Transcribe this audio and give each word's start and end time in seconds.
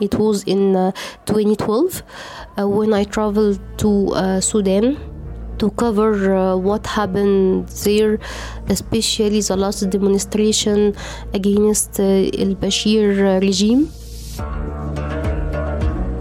It 0.00 0.14
was 0.14 0.44
in 0.44 0.76
uh, 0.76 0.92
2012 1.26 2.02
uh, 2.58 2.68
when 2.68 2.94
I 2.94 3.04
traveled 3.04 3.60
to 3.78 4.08
uh, 4.14 4.40
Sudan 4.40 4.96
to 5.58 5.70
cover 5.72 6.34
uh, 6.34 6.56
what 6.56 6.86
happened 6.86 7.68
there, 7.84 8.18
especially 8.68 9.40
the 9.40 9.56
last 9.56 9.90
demonstration 9.90 10.94
against 11.34 11.98
uh, 11.98 12.04
Al 12.04 12.54
Bashir 12.54 13.40
regime. 13.40 13.90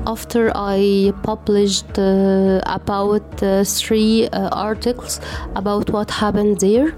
After 0.07 0.52
I 0.55 1.14
published 1.21 2.00
uh, 2.00 2.62
about 2.66 3.39
three 3.66 4.28
articles 4.32 5.20
about 5.55 5.91
what 5.91 6.09
happened 6.09 6.59
there, 6.59 6.96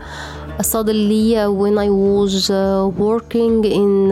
suddenly 0.62 1.36
when 1.48 1.78
I 1.78 1.90
was 1.90 2.50
working 2.50 3.66
in 3.66 4.12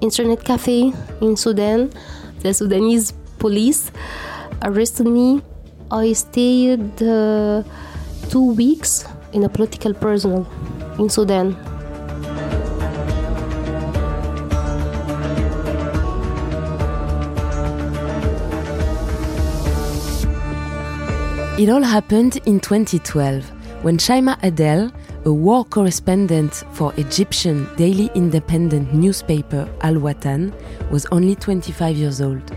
internet 0.00 0.44
cafe 0.44 0.92
in 1.20 1.36
Sudan, 1.36 1.90
the 2.40 2.52
Sudanese 2.52 3.12
police 3.38 3.90
arrested 4.62 5.06
me 5.06 5.42
I 5.90 6.12
stayed 6.12 7.02
uh, 7.02 7.62
two 8.28 8.52
weeks 8.54 9.04
in 9.32 9.44
a 9.44 9.48
political 9.48 9.94
prison 9.94 10.46
in 10.98 11.08
Sudan. 11.08 11.56
It 21.56 21.68
all 21.68 21.82
happened 21.82 22.38
in 22.46 22.58
2012 22.58 23.84
when 23.84 23.98
Shaima 23.98 24.36
Adel, 24.42 24.90
a 25.26 25.32
war 25.32 25.64
correspondent 25.64 26.64
for 26.72 26.92
Egyptian 26.98 27.66
daily 27.76 28.10
independent 28.14 28.92
newspaper 28.92 29.66
Al 29.80 29.94
Watan, 29.94 30.52
was 30.90 31.06
only 31.06 31.34
25 31.34 31.96
years 31.96 32.20
old. 32.20 32.50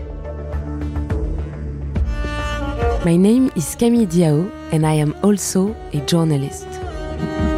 My 3.06 3.16
name 3.16 3.50
is 3.56 3.74
Camille 3.74 4.06
Diao, 4.06 4.50
and 4.70 4.86
I 4.86 4.92
am 4.92 5.14
also 5.22 5.74
a 5.94 6.00
journalist. 6.00 6.66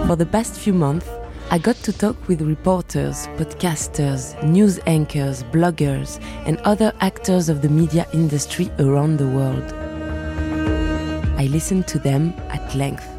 For 0.07 0.15
the 0.15 0.27
past 0.27 0.55
few 0.55 0.73
months, 0.73 1.09
I 1.51 1.59
got 1.59 1.75
to 1.77 1.93
talk 1.93 2.29
with 2.29 2.43
reporters, 2.43 3.27
podcasters, 3.37 4.41
news 4.45 4.79
anchors, 4.87 5.43
bloggers, 5.43 6.23
and 6.47 6.59
other 6.59 6.93
actors 7.01 7.49
of 7.49 7.63
the 7.63 7.69
media 7.69 8.07
industry 8.13 8.71
around 8.79 9.17
the 9.17 9.27
world. 9.27 9.73
I 11.37 11.47
listened 11.47 11.89
to 11.89 11.99
them 11.99 12.33
at 12.51 12.73
length. 12.77 13.10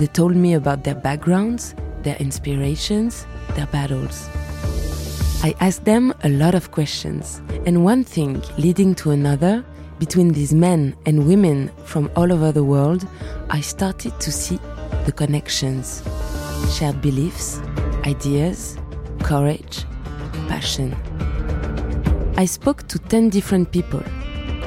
They 0.00 0.06
told 0.06 0.34
me 0.34 0.54
about 0.54 0.82
their 0.82 0.94
backgrounds, 0.94 1.74
their 2.04 2.16
inspirations, 2.16 3.26
their 3.54 3.66
battles. 3.66 4.30
I 5.42 5.54
asked 5.60 5.84
them 5.84 6.14
a 6.24 6.30
lot 6.30 6.54
of 6.54 6.70
questions, 6.70 7.42
and 7.66 7.84
one 7.84 8.04
thing 8.04 8.42
leading 8.56 8.94
to 8.94 9.10
another 9.10 9.62
between 9.98 10.32
these 10.32 10.54
men 10.54 10.96
and 11.04 11.26
women 11.26 11.70
from 11.84 12.10
all 12.16 12.32
over 12.32 12.50
the 12.50 12.64
world, 12.64 13.06
I 13.50 13.60
started 13.60 14.18
to 14.20 14.32
see 14.32 14.58
the 15.04 15.12
connections, 15.12 16.02
shared 16.72 17.02
beliefs, 17.02 17.60
ideas, 18.06 18.78
courage, 19.22 19.84
passion. 20.48 20.96
I 22.38 22.46
spoke 22.46 22.88
to 22.88 22.98
10 22.98 23.28
different 23.28 23.70
people. 23.70 24.02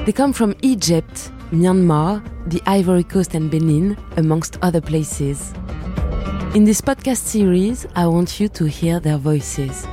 They 0.06 0.12
come 0.12 0.32
from 0.32 0.54
Egypt, 0.62 1.32
Myanmar, 1.52 2.22
the 2.48 2.62
Ivory 2.66 3.04
Coast, 3.04 3.34
and 3.34 3.50
Benin, 3.50 3.96
amongst 4.16 4.58
other 4.62 4.80
places. 4.80 5.52
In 6.54 6.64
this 6.64 6.80
podcast 6.80 7.18
series, 7.18 7.86
I 7.94 8.06
want 8.06 8.40
you 8.40 8.48
to 8.48 8.64
hear 8.64 9.00
their 9.00 9.18
voices. 9.18 9.86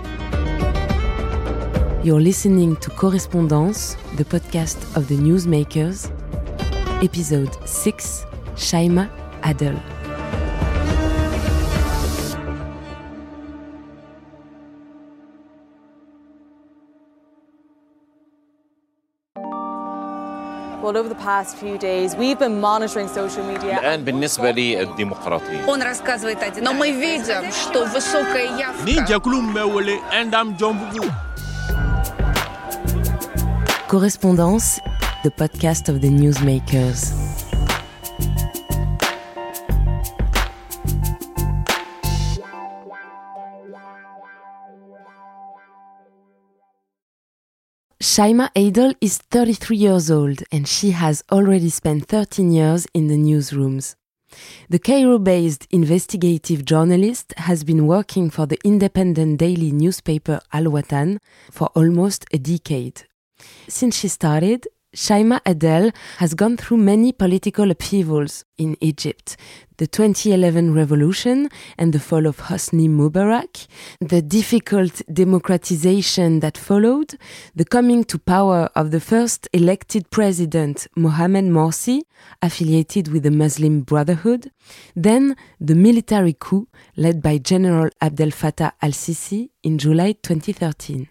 You're 2.04 2.22
listening 2.22 2.78
to 2.78 2.90
Correspondance, 2.92 3.96
the 4.16 4.26
podcast 4.26 4.78
of 4.96 5.08
the 5.08 5.18
newsmakers, 5.18 6.10
episode 7.04 7.54
6 7.68 8.26
Shaima 8.56 9.10
Adel. 9.44 10.01
over 20.97 21.09
the 21.09 21.15
past 21.15 21.57
few 21.57 21.79
days, 21.79 22.15
we've 22.17 22.39
been 22.39 22.61
monitoring 22.61 23.09
social 23.09 23.45
media. 23.45 23.79
الآن 23.79 24.05
بالنسبة 24.05 24.51
للديمقراطية 24.51 25.67
Он 25.67 25.83
рассказывает 25.83 26.43
один. 26.43 26.65
Но 26.65 26.73
мы 26.73 26.93
видим, 26.93 27.51
что 27.53 27.85
высокая 27.87 28.57
явка... 28.59 28.85
Correspondance, 33.89 34.81
the 35.23 35.31
podcast 35.31 35.89
of 35.89 36.01
the 36.01 36.11
newsmakers. 36.11 37.40
Shaima 48.02 48.50
Adel 48.56 48.96
is 49.00 49.20
33 49.20 49.78
years 49.78 50.10
old 50.10 50.42
and 50.52 50.68
she 50.68 50.90
has 50.90 51.24
already 51.32 51.70
spent 51.70 52.08
13 52.08 52.52
years 52.52 52.88
in 52.96 53.06
the 53.06 53.16
newsrooms. 53.16 53.94
The 54.70 54.80
Cairo 54.80 55.20
based 55.20 55.68
investigative 55.70 56.66
journalist 56.66 57.32
has 57.38 57.64
been 57.64 57.86
working 57.86 58.32
for 58.32 58.48
the 58.48 58.58
independent 58.66 59.38
daily 59.38 59.72
newspaper 59.72 60.40
Al 60.52 60.64
Watan 60.64 61.20
for 61.52 61.68
almost 61.76 62.26
a 62.34 62.40
decade. 62.40 63.04
Since 63.68 64.00
she 64.00 64.08
started, 64.08 64.68
Shaima 64.96 65.40
Adel 65.46 65.92
has 66.18 66.34
gone 66.34 66.58
through 66.58 66.78
many 66.78 67.14
political 67.14 67.72
upheavals 67.72 68.44
in 68.58 68.76
Egypt 68.82 69.38
the 69.82 69.88
2011 69.88 70.76
revolution 70.76 71.50
and 71.76 71.92
the 71.92 72.00
fall 72.00 72.28
of 72.28 72.38
Hosni 72.38 72.88
Mubarak, 72.88 73.66
the 74.00 74.22
difficult 74.22 75.02
democratization 75.12 76.40
that 76.42 76.56
followed, 76.56 77.16
the 77.56 77.66
coming 77.66 78.04
to 78.04 78.20
power 78.20 78.70
of 78.76 78.92
the 78.92 79.00
first 79.00 79.50
elected 79.54 80.12
president, 80.12 80.86
Mohamed 80.96 81.46
Morsi, 81.46 82.02
affiliated 82.44 83.08
with 83.08 83.24
the 83.24 83.32
Muslim 83.32 83.82
Brotherhood, 83.82 84.52
then 84.96 85.36
the 85.60 85.74
military 85.74 86.36
coup 86.40 86.68
led 86.96 87.20
by 87.24 87.40
General 87.40 87.90
Abdel 88.02 88.30
Fattah 88.30 88.74
al 88.84 88.92
Sisi 88.92 89.50
in 89.64 89.80
July 89.80 90.12
2013. 90.12 91.10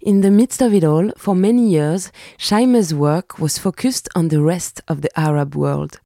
In 0.00 0.20
the 0.20 0.30
midst 0.30 0.60
of 0.60 0.74
it 0.74 0.84
all, 0.84 1.10
for 1.16 1.34
many 1.34 1.68
years, 1.68 2.12
Shaima's 2.36 2.92
work 2.92 3.38
was 3.38 3.58
focused 3.58 4.08
on 4.14 4.28
the 4.28 4.42
rest 4.42 4.80
of 4.88 5.02
the 5.02 5.18
Arab 5.18 5.54
world. 5.54 6.00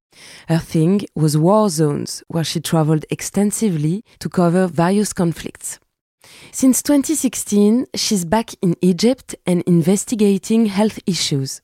Her 0.48 0.58
thing 0.58 1.02
was 1.14 1.36
war 1.36 1.69
zones, 1.69 2.22
where 2.28 2.44
she 2.44 2.60
traveled 2.60 3.04
extensively 3.10 4.04
to 4.20 4.28
cover 4.28 4.66
various 4.66 5.12
conflicts. 5.12 5.78
Since 6.52 6.82
2016, 6.82 7.86
she's 7.94 8.24
back 8.24 8.50
in 8.60 8.74
Egypt 8.80 9.34
and 9.46 9.62
investigating 9.62 10.66
health 10.66 10.98
issues. 11.06 11.60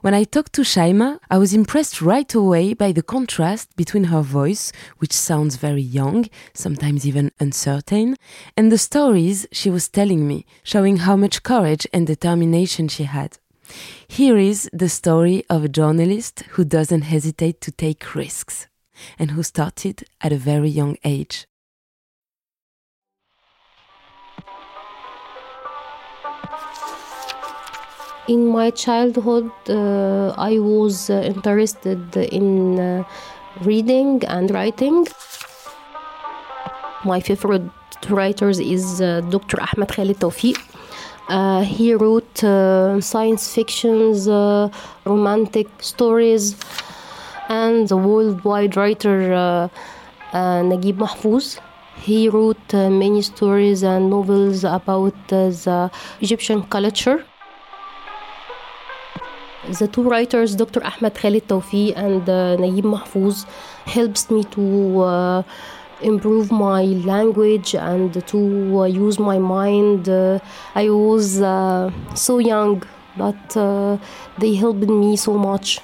When 0.00 0.14
I 0.14 0.24
talked 0.24 0.52
to 0.54 0.62
Shaima, 0.62 1.18
I 1.30 1.38
was 1.38 1.52
impressed 1.52 2.00
right 2.00 2.32
away 2.34 2.74
by 2.74 2.92
the 2.92 3.02
contrast 3.02 3.76
between 3.76 4.04
her 4.04 4.22
voice, 4.22 4.72
which 4.98 5.12
sounds 5.12 5.56
very 5.56 5.82
young, 5.82 6.26
sometimes 6.54 7.06
even 7.06 7.32
uncertain, 7.40 8.16
and 8.56 8.70
the 8.70 8.78
stories 8.78 9.46
she 9.52 9.70
was 9.70 9.88
telling 9.88 10.26
me, 10.26 10.46
showing 10.62 10.98
how 10.98 11.16
much 11.16 11.42
courage 11.42 11.86
and 11.92 12.06
determination 12.06 12.88
she 12.88 13.04
had. 13.04 13.38
Here 14.06 14.38
is 14.38 14.70
the 14.72 14.88
story 14.88 15.44
of 15.50 15.64
a 15.64 15.68
journalist 15.68 16.40
who 16.50 16.64
doesn't 16.64 17.02
hesitate 17.02 17.60
to 17.62 17.70
take 17.70 18.14
risks 18.14 18.66
and 19.18 19.32
who 19.32 19.42
started 19.42 20.04
at 20.20 20.32
a 20.32 20.36
very 20.36 20.70
young 20.70 20.96
age. 21.04 21.46
In 28.28 28.46
my 28.46 28.68
childhood, 28.68 29.50
uh, 29.70 30.34
I 30.36 30.58
was 30.58 31.08
uh, 31.08 31.22
interested 31.24 32.14
in 32.14 32.78
uh, 32.78 33.04
reading 33.62 34.22
and 34.26 34.50
writing. 34.50 35.06
My 37.06 37.20
favorite 37.20 37.70
writers 38.10 38.58
is 38.60 39.00
uh, 39.00 39.22
Dr. 39.30 39.56
Ahmed 39.62 39.88
Khalid 39.88 40.18
Tawfiq. 40.18 40.58
Uh, 41.30 41.62
he 41.62 41.94
wrote 41.94 42.44
uh, 42.44 43.00
science 43.00 43.54
fictions, 43.54 44.28
romantic 45.06 45.68
stories, 45.80 46.54
and 47.48 47.88
the 47.88 47.96
worldwide 47.96 48.76
writer 48.76 49.70
Naguib 50.34 50.98
Mahfouz. 50.98 51.60
He 52.02 52.28
wrote 52.28 52.74
many 52.74 53.22
stories 53.22 53.82
and 53.82 54.10
novels 54.10 54.64
about 54.64 55.16
the 55.28 55.90
Egyptian 56.20 56.64
culture 56.64 57.24
the 59.76 59.88
two 59.88 60.02
writers, 60.02 60.56
Dr. 60.56 60.82
Ahmed 60.82 61.14
Khalid 61.14 61.46
Tawfi 61.48 61.92
and 61.94 62.28
uh, 62.28 62.56
Naguib 62.56 62.84
Mahfouz, 62.84 63.44
helps 63.84 64.30
me 64.30 64.44
to 64.44 65.00
uh, 65.00 65.42
improve 66.00 66.50
my 66.50 66.84
language 66.84 67.74
and 67.74 68.26
to 68.26 68.80
uh, 68.80 68.84
use 68.84 69.18
my 69.18 69.38
mind. 69.38 70.08
Uh, 70.08 70.38
I 70.74 70.88
was 70.88 71.40
uh, 71.42 71.90
so 72.14 72.38
young, 72.38 72.82
but 73.16 73.56
uh, 73.56 73.98
they 74.38 74.54
helped 74.54 74.88
me 74.88 75.16
so 75.16 75.36
much. 75.36 75.80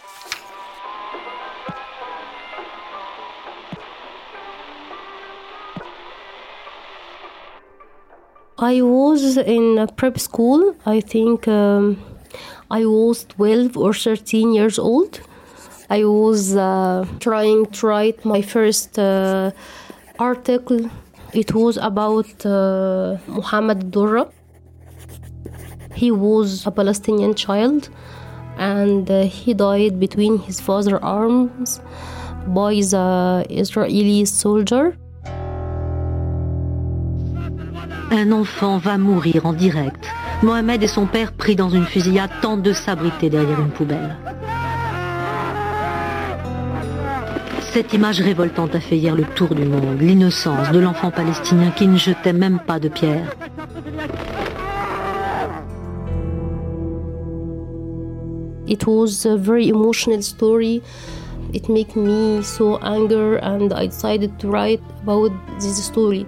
I 8.57 8.81
was 8.81 9.37
in 9.37 9.87
prep 9.97 10.19
school. 10.19 10.75
I 10.87 11.01
think 11.01 11.47
um, 11.49 11.99
I 12.71 12.85
was 12.85 13.25
12 13.25 13.77
or 13.77 13.93
13 13.93 14.53
years 14.53 14.79
old. 14.79 15.21
I 15.91 16.05
was 16.05 16.57
uh, 16.57 17.05
trying 17.21 17.67
to 17.67 17.87
write 17.87 18.25
my 18.25 18.43
first 18.43 18.99
uh, 18.99 19.51
article. 20.19 20.91
It 21.33 21.55
was 21.55 21.77
about 21.77 22.47
uh, 22.47 23.19
Muhammad 23.27 23.91
Durra. 23.91 24.31
He 25.95 26.11
was 26.11 26.67
a 26.67 26.71
Palestinian 26.71 27.35
child 27.35 27.91
and 28.57 29.11
uh, 29.11 29.25
he 29.25 29.55
died 29.55 30.01
between 30.01 30.39
his 30.39 30.61
father's 30.61 31.01
arms 31.03 31.81
by 32.49 32.75
the 32.75 33.47
Israeli 33.51 34.25
soldier. 34.25 34.97
Un 38.11 38.33
enfant 38.33 38.79
va 38.79 38.97
mourir 38.97 39.45
en 39.45 39.53
direct. 39.53 40.24
Mohamed 40.43 40.83
et 40.83 40.89
son 40.89 41.07
père, 41.07 41.33
pris 41.33 41.57
dans 41.57 41.71
une 41.71 41.85
fusillade, 41.85 42.31
tentent 42.43 42.63
de 42.63 42.73
s'abriter 42.73 43.31
derrière 43.31 43.61
une 43.61 43.71
poubelle. 43.71 44.17
Cette 47.73 47.93
image 47.93 48.21
révoltante 48.21 48.75
a 48.75 48.81
fait 48.81 48.97
hier 48.97 49.17
le 49.17 49.25
tour 49.25 49.55
du 49.55 49.65
monde, 49.65 50.01
l'innocence 50.01 50.71
de 50.71 50.79
l'enfant 50.79 51.11
palestinien 51.11 51.71
qui 51.71 51.89
ne 51.89 51.97
jetait 51.97 52.33
même 52.33 52.61
pas 52.65 52.79
de 52.79 52.89
pierre. 52.89 53.35
It 58.67 58.87
was 58.87 59.27
a 59.27 59.37
very 59.37 59.69
emotional 59.69 60.23
story. 60.23 60.83
It 61.53 61.69
made 61.69 61.95
me 61.97 62.43
so 62.43 62.79
angry, 62.81 63.39
and 63.43 63.73
I 63.73 63.87
decided 63.89 64.39
to 64.39 64.51
write 64.51 64.81
about 65.03 65.33
this 65.59 65.85
story. 65.85 66.27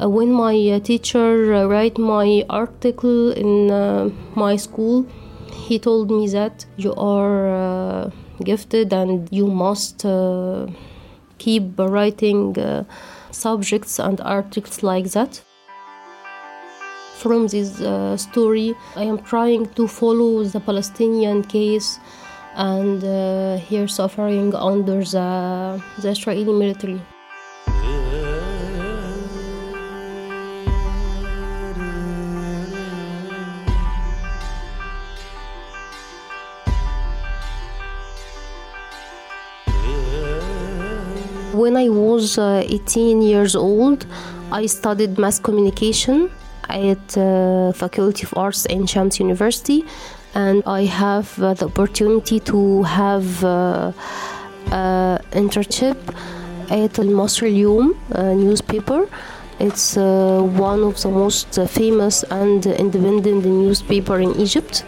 Uh, 0.00 0.08
when 0.08 0.32
my 0.32 0.54
uh, 0.54 0.78
teacher 0.78 1.52
uh, 1.52 1.66
write 1.66 1.98
my 1.98 2.44
article 2.48 3.32
in 3.32 3.68
my 4.36 4.54
school, 4.54 5.04
he 5.52 5.78
told 5.78 6.08
me 6.10 6.28
that 6.28 6.64
you 6.76 6.94
are 6.94 8.12
gifted 8.44 8.92
and 8.92 9.28
you 9.32 9.46
must 9.48 10.06
keep 11.38 11.78
writing 11.78 12.54
subjects 13.32 13.98
and 13.98 14.20
articles 14.20 14.82
like 14.82 15.10
that. 15.10 15.42
From 17.16 17.48
this 17.48 17.80
uh, 17.80 18.16
story, 18.16 18.76
I 18.94 19.02
am 19.02 19.18
trying 19.18 19.66
to 19.74 19.88
follow 19.88 20.44
the 20.44 20.60
Palestinian 20.60 21.42
case 21.42 21.98
and 22.54 23.02
uh, 23.02 23.56
here 23.56 23.88
suffering 23.88 24.54
under 24.54 25.02
the, 25.02 25.82
the 26.00 26.10
Israeli 26.10 26.52
military. 26.52 27.00
I 41.88 41.90
was 41.90 42.36
uh, 42.36 42.62
18 42.68 43.22
years 43.22 43.56
old, 43.56 44.04
I 44.52 44.66
studied 44.66 45.16
mass 45.16 45.38
communication 45.38 46.30
at 46.68 47.16
uh, 47.16 47.72
Faculty 47.72 48.24
of 48.24 48.34
Arts 48.36 48.66
Ain 48.68 48.86
Shams 48.86 49.18
University, 49.18 49.86
and 50.34 50.62
I 50.66 50.84
have 50.84 51.42
uh, 51.42 51.54
the 51.54 51.64
opportunity 51.64 52.40
to 52.40 52.82
have 52.82 53.24
internship 55.32 55.96
at 56.70 56.98
Al 56.98 57.10
Masr 57.18 57.48
Al 57.48 58.34
newspaper. 58.34 59.08
It's 59.58 59.96
one 59.96 60.82
of 60.84 61.00
the 61.00 61.08
most 61.08 61.58
famous 61.70 62.22
and 62.24 62.66
independent 62.66 63.46
newspaper 63.46 64.18
in 64.18 64.38
Egypt. 64.38 64.84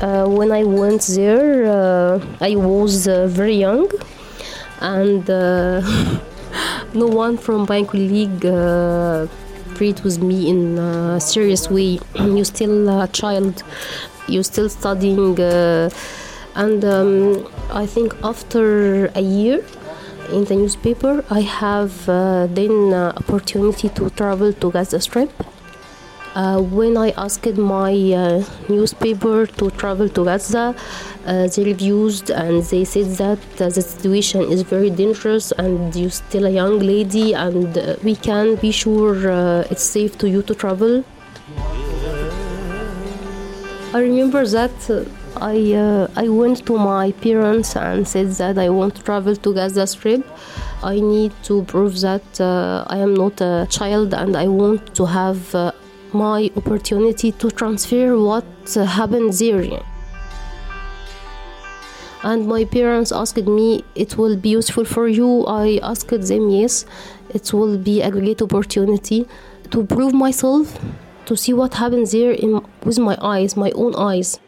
When 0.00 0.52
I 0.52 0.64
went 0.64 1.02
there, 1.02 1.66
uh, 1.66 2.20
I 2.40 2.56
was 2.56 3.08
uh, 3.08 3.26
very 3.26 3.56
young, 3.56 3.90
and 4.80 5.28
uh, 5.28 5.80
no 6.94 7.06
one 7.06 7.36
from 7.36 7.66
my 7.68 7.82
colleague 7.84 8.44
uh, 8.46 9.26
treat 9.74 10.02
with 10.04 10.22
me 10.22 10.48
in 10.48 10.78
a 10.78 11.20
serious 11.20 11.70
way. 11.70 11.98
You're 12.14 12.44
still 12.44 12.88
a 13.00 13.08
child, 13.08 13.62
you're 14.28 14.44
still 14.44 14.68
studying, 14.68 15.40
uh, 15.40 15.90
and 16.54 16.84
um, 16.84 17.48
I 17.70 17.86
think 17.86 18.14
after 18.22 19.06
a 19.14 19.20
year 19.20 19.64
in 20.32 20.44
the 20.44 20.56
newspaper, 20.56 21.24
I 21.30 21.40
have 21.40 22.08
uh, 22.08 22.46
then 22.50 22.92
uh, 22.92 23.12
opportunity 23.16 23.88
to 23.90 24.10
travel 24.10 24.52
to 24.52 24.70
Gaza 24.70 25.00
Strip. 25.00 25.32
Uh, 26.38 26.60
when 26.60 26.96
I 26.96 27.10
asked 27.16 27.56
my 27.56 27.92
uh, 28.12 28.44
newspaper 28.68 29.44
to 29.44 29.70
travel 29.72 30.08
to 30.08 30.24
Gaza, 30.24 30.72
uh, 31.26 31.48
they 31.48 31.64
refused 31.64 32.30
and 32.30 32.62
they 32.62 32.84
said 32.84 33.06
that 33.16 33.40
uh, 33.60 33.68
the 33.70 33.82
situation 33.82 34.42
is 34.42 34.62
very 34.62 34.88
dangerous 34.88 35.50
and 35.58 35.96
you're 35.96 36.10
still 36.10 36.46
a 36.46 36.50
young 36.50 36.78
lady 36.78 37.32
and 37.32 37.76
uh, 37.76 37.96
we 38.04 38.14
can 38.14 38.54
be 38.54 38.70
sure 38.70 39.28
uh, 39.28 39.66
it's 39.68 39.82
safe 39.82 40.16
to 40.18 40.28
you 40.28 40.42
to 40.42 40.54
travel. 40.54 41.04
I 43.92 43.98
remember 43.98 44.46
that 44.46 44.78
I 45.40 45.72
uh, 45.72 46.06
I 46.14 46.28
went 46.28 46.64
to 46.66 46.78
my 46.78 47.10
parents 47.10 47.74
and 47.74 48.06
said 48.06 48.30
that 48.42 48.58
I 48.58 48.68
want 48.68 48.94
to 48.94 49.02
travel 49.02 49.34
to 49.34 49.54
Gaza 49.54 49.88
Strip. 49.88 50.24
I 50.84 51.00
need 51.00 51.32
to 51.48 51.64
prove 51.64 52.00
that 52.02 52.40
uh, 52.40 52.84
I 52.86 52.98
am 52.98 53.14
not 53.14 53.40
a 53.40 53.66
child 53.68 54.14
and 54.14 54.36
I 54.36 54.46
want 54.46 54.94
to 54.94 55.04
have 55.04 55.52
uh, 55.52 55.72
my 56.12 56.50
opportunity 56.56 57.32
to 57.32 57.50
transfer 57.50 58.16
what 58.18 58.44
happened 58.74 59.32
there. 59.34 59.82
And 62.22 62.48
my 62.48 62.64
parents 62.64 63.12
asked 63.12 63.46
me, 63.46 63.84
"It 63.94 64.18
will 64.18 64.36
be 64.36 64.50
useful 64.50 64.84
for 64.84 65.06
you." 65.08 65.46
I 65.46 65.78
asked 65.82 66.10
them, 66.10 66.50
"Yes, 66.50 66.84
it 67.30 67.52
will 67.52 67.78
be 67.78 68.02
a 68.02 68.10
great 68.10 68.42
opportunity 68.42 69.26
to 69.70 69.84
prove 69.84 70.14
myself, 70.14 70.78
to 71.26 71.36
see 71.36 71.52
what 71.52 71.74
happens 71.74 72.10
there 72.12 72.32
in, 72.32 72.60
with 72.84 72.98
my 72.98 73.16
eyes, 73.20 73.56
my 73.56 73.70
own 73.72 73.94
eyes." 73.94 74.40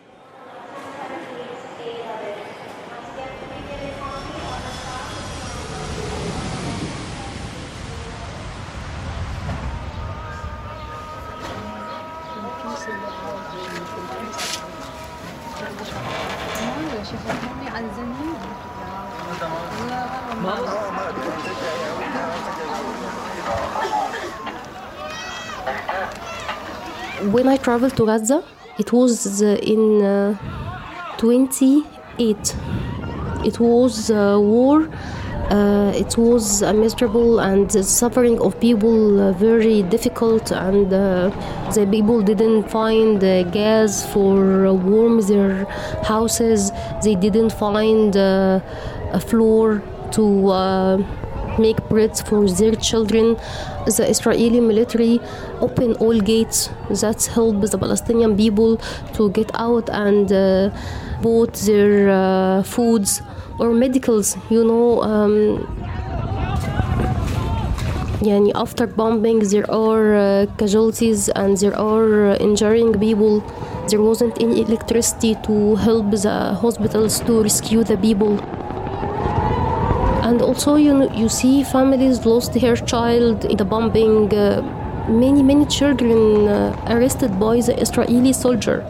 when 27.28 27.46
I 27.48 27.58
traveled 27.70 27.96
to 27.96 28.04
Gaza, 28.04 28.42
it 28.80 28.92
was 28.92 29.42
in 29.42 30.02
uh, 30.02 30.36
28. 31.18 32.56
It 33.44 33.60
was 33.60 34.10
uh, 34.10 34.36
war. 34.40 34.88
Uh, 35.50 35.92
it 35.94 36.16
was 36.18 36.62
miserable 36.62 37.38
and 37.38 37.70
suffering 37.84 38.40
of 38.40 38.58
people 38.60 39.20
uh, 39.20 39.32
very 39.32 39.82
difficult 39.84 40.50
and 40.50 40.92
uh, 40.92 41.30
the 41.74 41.86
people 41.86 42.20
didn't 42.22 42.64
find 42.68 43.20
gas 43.52 43.90
for 44.12 44.72
warm 44.74 45.20
their 45.20 45.64
houses 46.04 46.70
they 47.02 47.16
didn't 47.16 47.52
find 47.52 48.16
uh, 48.16 48.60
a 49.12 49.20
floor 49.20 49.82
to 50.12 50.22
make 51.59 51.77
bread 51.89 52.17
for 52.27 52.47
their 52.47 52.75
children. 52.75 53.37
The 53.85 54.09
Israeli 54.09 54.59
military 54.59 55.19
opened 55.61 55.97
all 55.97 56.19
gates 56.19 56.69
that 56.89 57.25
helped 57.25 57.71
the 57.71 57.77
Palestinian 57.77 58.35
people 58.35 58.77
to 59.13 59.29
get 59.29 59.51
out 59.55 59.89
and 59.89 60.31
uh, 60.31 60.69
bought 61.21 61.53
their 61.53 62.09
uh, 62.09 62.63
foods 62.63 63.21
or 63.59 63.73
medicals. 63.73 64.37
You 64.49 64.63
know, 64.63 65.01
um, 65.03 65.67
يعني 68.21 68.51
after 68.55 68.87
bombing 68.87 69.39
there 69.39 69.69
are 69.69 70.15
uh, 70.15 70.45
casualties 70.57 71.29
and 71.29 71.57
there 71.57 71.77
are 71.77 72.31
uh, 72.31 72.37
injuring 72.37 72.97
people 72.99 73.43
there 73.89 74.01
wasn't 74.01 74.41
any 74.41 74.61
electricity 74.61 75.35
to 75.43 75.75
help 75.75 76.09
the 76.09 76.55
hospitals 76.59 77.19
to 77.21 77.43
rescue 77.43 77.83
the 77.83 77.97
people. 77.97 78.39
and 80.30 80.42
also, 80.42 80.76
you 80.76 80.94
know, 80.94 81.12
you 81.12 81.28
see 81.28 81.64
families 81.64 82.24
lost 82.24 82.52
their 82.52 82.76
child 82.76 83.44
in 83.46 83.56
the 83.56 83.64
bombing. 83.64 84.32
Uh, 84.32 84.62
many, 85.08 85.42
many 85.42 85.66
children 85.66 86.46
uh, 86.46 86.84
arrested 86.86 87.40
by 87.40 87.60
the 87.60 87.74
Israeli 87.80 88.32
soldier. 88.32 88.82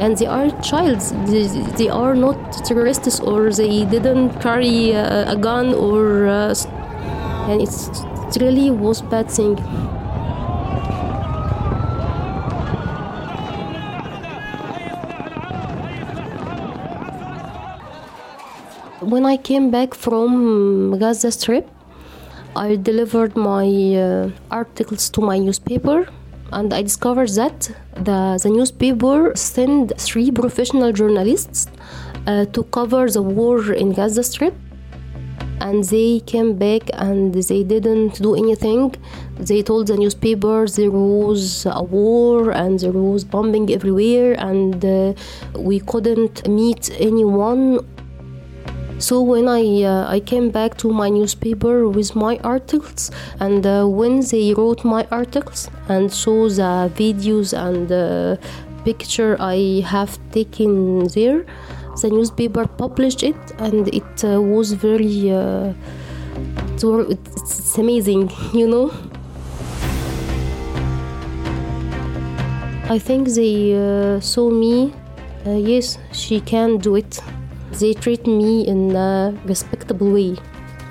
And 0.00 0.18
they 0.18 0.26
are 0.26 0.50
childs. 0.62 1.12
They, 1.30 1.46
they 1.78 1.88
are 1.88 2.16
not 2.16 2.36
terrorists 2.66 3.20
or 3.20 3.52
they 3.52 3.84
didn't 3.84 4.40
carry 4.40 4.96
uh, 4.96 5.32
a 5.32 5.36
gun 5.36 5.74
or. 5.74 6.26
Uh, 6.26 6.54
and 7.48 7.62
it's, 7.62 7.86
it 8.34 8.42
really 8.42 8.72
was 8.72 9.00
bad 9.00 9.30
thing. 9.30 9.54
When 19.04 19.26
I 19.26 19.36
came 19.36 19.70
back 19.70 19.94
from 19.94 20.98
Gaza 20.98 21.30
Strip, 21.30 21.68
I 22.56 22.76
delivered 22.76 23.36
my 23.36 23.66
uh, 23.96 24.30
articles 24.50 25.10
to 25.10 25.20
my 25.20 25.38
newspaper 25.38 26.08
and 26.52 26.72
I 26.72 26.82
discovered 26.82 27.30
that 27.30 27.70
the, 27.94 28.38
the 28.42 28.48
newspaper 28.48 29.32
sent 29.34 29.98
three 30.00 30.30
professional 30.30 30.92
journalists 30.92 31.66
uh, 32.26 32.44
to 32.46 32.62
cover 32.64 33.10
the 33.10 33.22
war 33.22 33.72
in 33.72 33.92
Gaza 33.92 34.22
Strip. 34.22 34.54
And 35.60 35.82
they 35.84 36.20
came 36.20 36.56
back 36.56 36.82
and 36.92 37.32
they 37.32 37.62
didn't 37.62 38.20
do 38.20 38.34
anything. 38.34 38.94
They 39.38 39.62
told 39.62 39.86
the 39.86 39.96
newspaper 39.96 40.66
there 40.68 40.90
was 40.90 41.66
a 41.66 41.82
war 41.82 42.50
and 42.50 42.78
there 42.78 42.92
was 42.92 43.24
bombing 43.24 43.72
everywhere, 43.72 44.34
and 44.38 44.84
uh, 44.84 45.14
we 45.58 45.80
couldn't 45.80 46.46
meet 46.48 46.90
anyone 47.00 47.80
so 48.98 49.20
when 49.20 49.48
I 49.48 49.82
uh, 49.82 50.06
I 50.08 50.20
came 50.20 50.50
back 50.50 50.76
to 50.78 50.88
my 50.88 51.08
newspaper 51.08 51.88
with 51.88 52.14
my 52.14 52.38
articles, 52.44 53.10
and 53.40 53.66
uh, 53.66 53.86
when 53.86 54.20
they 54.20 54.54
wrote 54.54 54.84
my 54.84 55.06
articles 55.10 55.68
and 55.88 56.12
saw 56.12 56.48
the 56.48 56.90
videos 56.94 57.52
and 57.52 57.88
the 57.88 58.38
picture 58.84 59.36
I 59.40 59.82
have 59.84 60.18
taken 60.30 61.08
there, 61.08 61.44
the 62.00 62.10
newspaper 62.10 62.66
published 62.66 63.24
it, 63.24 63.36
and 63.58 63.88
it 63.88 64.24
uh, 64.24 64.40
was 64.40 64.72
very 64.72 65.30
uh, 65.32 65.72
it's 66.74 67.78
amazing, 67.78 68.30
you 68.54 68.68
know. 68.68 68.92
I 72.88 72.98
think 72.98 73.28
they 73.28 73.74
uh, 73.74 74.20
saw 74.20 74.50
me. 74.50 74.92
Uh, 75.46 75.56
yes, 75.56 75.98
she 76.12 76.40
can 76.40 76.78
do 76.78 76.96
it 76.96 77.20
they 77.79 77.93
treat 77.93 78.25
me 78.25 78.67
in 78.67 78.95
a 78.95 79.33
respectable 79.45 80.11
way 80.11 80.35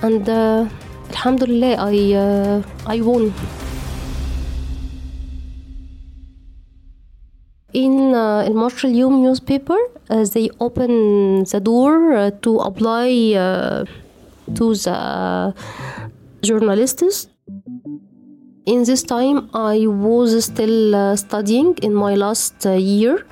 and 0.02 0.28
uh, 0.28 0.68
alhamdulillah 1.10 1.74
I, 1.78 1.96
uh, 2.14 2.62
I 2.86 3.00
won 3.00 3.32
in 7.72 8.14
uh, 8.14 8.46
المصري 8.46 8.90
اليوم 8.90 9.22
newspaper 9.22 9.78
uh, 10.10 10.24
they 10.24 10.48
open 10.60 11.44
the 11.44 11.60
door 11.60 12.12
uh, 12.12 12.30
to 12.42 12.58
apply 12.58 13.34
uh, 13.34 13.84
to 14.54 14.74
the 14.74 15.54
journalists 16.42 17.28
in 18.65 18.83
this 18.83 19.03
time 19.03 19.49
I 19.53 19.87
was 19.87 20.45
still 20.45 20.95
uh, 20.95 21.15
studying 21.15 21.75
in 21.81 21.93
my 21.93 22.15
last 22.15 22.65
uh, 22.65 22.71
year 22.71 23.25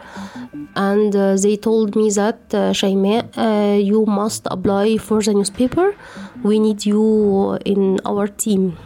and 0.76 1.16
uh, 1.16 1.36
they 1.38 1.56
told 1.58 1.96
me 1.96 2.10
that 2.12 2.40
uh, 2.54 2.72
Shaima, 2.74 3.30
uh, 3.38 3.78
you 3.78 4.06
must 4.06 4.48
apply 4.52 4.98
for 4.98 5.22
the 5.22 5.34
newspaper. 5.34 5.96
We 6.44 6.60
need 6.60 6.86
you 6.86 7.58
in 7.66 8.00
our 8.06 8.28
team. 8.28 8.78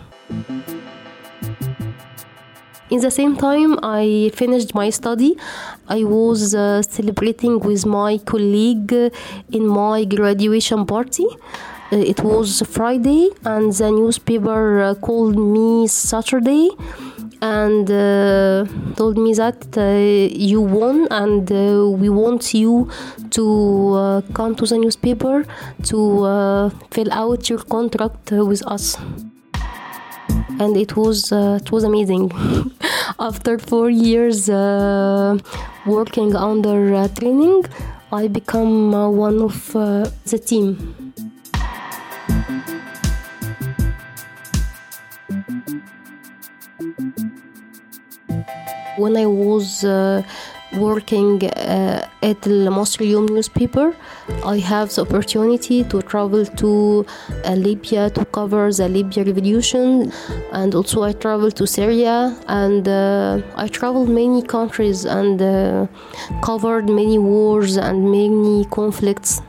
In 2.91 3.01
the 3.01 3.09
same 3.09 3.35
time, 3.35 3.79
I 3.81 4.31
finished 4.35 4.75
my 4.75 4.91
study. 4.91 5.35
I 5.87 6.03
was 6.03 6.53
uh, 6.53 6.83
celebrating 6.83 7.59
with 7.59 7.85
my 7.85 8.19
colleague 8.19 8.93
in 9.51 9.67
my 9.67 10.05
graduation 10.05 10.85
party. 10.85 11.25
Uh, 11.91 11.97
it 11.97 12.23
was 12.23 12.63
Friday, 12.67 13.29
and 13.43 13.71
the 13.71 13.91
newspaper 13.91 14.81
uh, 14.81 14.95
called 14.95 15.37
me 15.37 15.85
Saturday 15.87 16.69
and 17.43 17.91
uh, 17.91 18.65
told 18.95 19.19
me 19.19 19.35
that 19.35 19.77
uh, 19.77 20.35
you 20.35 20.61
won 20.61 21.07
and 21.11 21.51
uh, 21.51 21.87
we 21.87 22.09
want 22.09 22.55
you 22.55 22.89
to 23.29 23.93
uh, 23.93 24.21
come 24.33 24.55
to 24.55 24.65
the 24.65 24.77
newspaper 24.79 25.45
to 25.83 26.71
fill 26.89 27.11
out 27.13 27.49
your 27.49 27.59
contract 27.59 28.31
with 28.31 28.65
us. 28.65 28.97
And 30.57 30.75
it 30.77 30.95
was 30.95 31.31
it 31.31 31.71
was 31.71 31.83
amazing. 31.83 32.31
After 33.19 33.59
four 33.59 33.91
years 33.91 34.49
working 35.85 36.35
under 36.35 37.07
training 37.09 37.63
i 38.11 38.27
become 38.27 38.91
one 38.91 39.39
of 39.41 39.73
the 39.73 40.39
team 40.39 41.04
when 48.97 49.17
I 49.17 49.25
was 49.25 49.83
uh, 49.83 50.23
working 50.73 51.43
uh, 51.43 52.07
at 52.21 52.41
the 52.41 52.69
Masr 52.69 53.05
newspaper, 53.29 53.95
I 54.43 54.57
have 54.57 54.93
the 54.93 55.01
opportunity 55.01 55.83
to 55.85 56.01
travel 56.01 56.45
to 56.45 57.05
uh, 57.45 57.53
Libya 57.53 58.09
to 58.11 58.25
cover 58.25 58.71
the 58.71 58.87
Libya 58.89 59.23
revolution, 59.23 60.11
and 60.51 60.75
also 60.75 61.03
I 61.03 61.13
traveled 61.13 61.55
to 61.57 61.67
Syria, 61.67 62.37
and 62.47 62.87
uh, 62.87 63.41
I 63.55 63.67
traveled 63.67 64.09
many 64.09 64.41
countries 64.41 65.05
and 65.05 65.41
uh, 65.41 65.87
covered 66.41 66.89
many 66.89 67.19
wars 67.19 67.77
and 67.77 68.11
many 68.11 68.65
conflicts. 68.65 69.41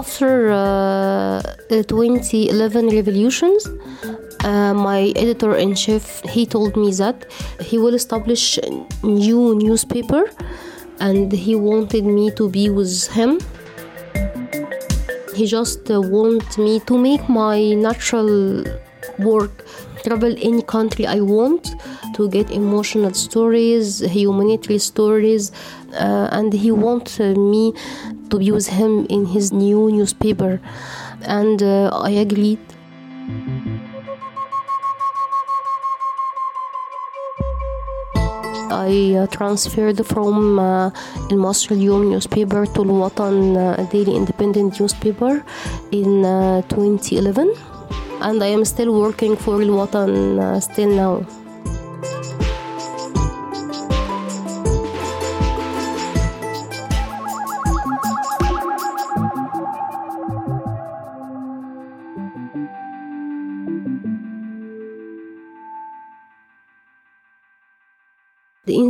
After 0.00 0.50
uh, 0.50 1.42
2011 1.68 2.88
revolutions 2.88 3.68
uh, 4.44 4.72
my 4.72 5.12
editor 5.14 5.52
in 5.56 5.74
chief 5.74 6.22
he 6.34 6.46
told 6.46 6.74
me 6.82 6.90
that 7.02 7.16
he 7.60 7.76
will 7.76 7.94
establish 7.94 8.44
a 8.58 8.70
new 9.06 9.54
newspaper 9.54 10.22
and 11.00 11.32
he 11.32 11.54
wanted 11.54 12.04
me 12.04 12.30
to 12.30 12.48
be 12.48 12.68
with 12.68 13.08
him. 13.08 13.40
He 15.34 15.46
just 15.46 15.90
uh, 15.90 16.00
want 16.00 16.58
me 16.58 16.80
to 16.80 16.98
make 16.98 17.26
my 17.28 17.72
natural 17.72 18.64
work 19.18 19.64
travel 20.04 20.34
any 20.40 20.62
country 20.62 21.06
i 21.06 21.20
want 21.20 21.74
to 22.14 22.28
get 22.30 22.50
emotional 22.50 23.12
stories 23.12 24.00
humanitarian 24.00 24.80
stories 24.80 25.52
uh, 25.94 26.28
and 26.32 26.52
he 26.52 26.70
want 26.70 27.18
me 27.18 27.72
to 28.29 28.39
use 28.39 28.67
him 28.67 29.05
in 29.09 29.25
his 29.25 29.51
new 29.51 29.91
newspaper 29.91 30.61
and 31.21 31.61
uh, 31.61 31.89
I 31.89 32.11
agreed. 32.25 32.59
I 38.71 39.15
uh, 39.15 39.27
transferred 39.27 40.05
from 40.05 40.59
uh, 40.59 40.91
المصري 41.31 41.77
اليوم 41.77 42.11
newspaper 42.11 42.65
to 42.65 42.81
الوطن 42.81 43.55
uh, 43.55 43.91
daily 43.91 44.15
independent 44.15 44.79
newspaper 44.79 45.43
in 45.91 46.25
uh, 46.25 46.61
2011 46.69 47.53
and 48.21 48.43
I 48.43 48.47
am 48.47 48.65
still 48.65 48.91
working 49.01 49.35
for 49.35 49.61
الوطن 49.61 50.39
uh, 50.39 50.59
still 50.59 50.89
now. 50.89 51.38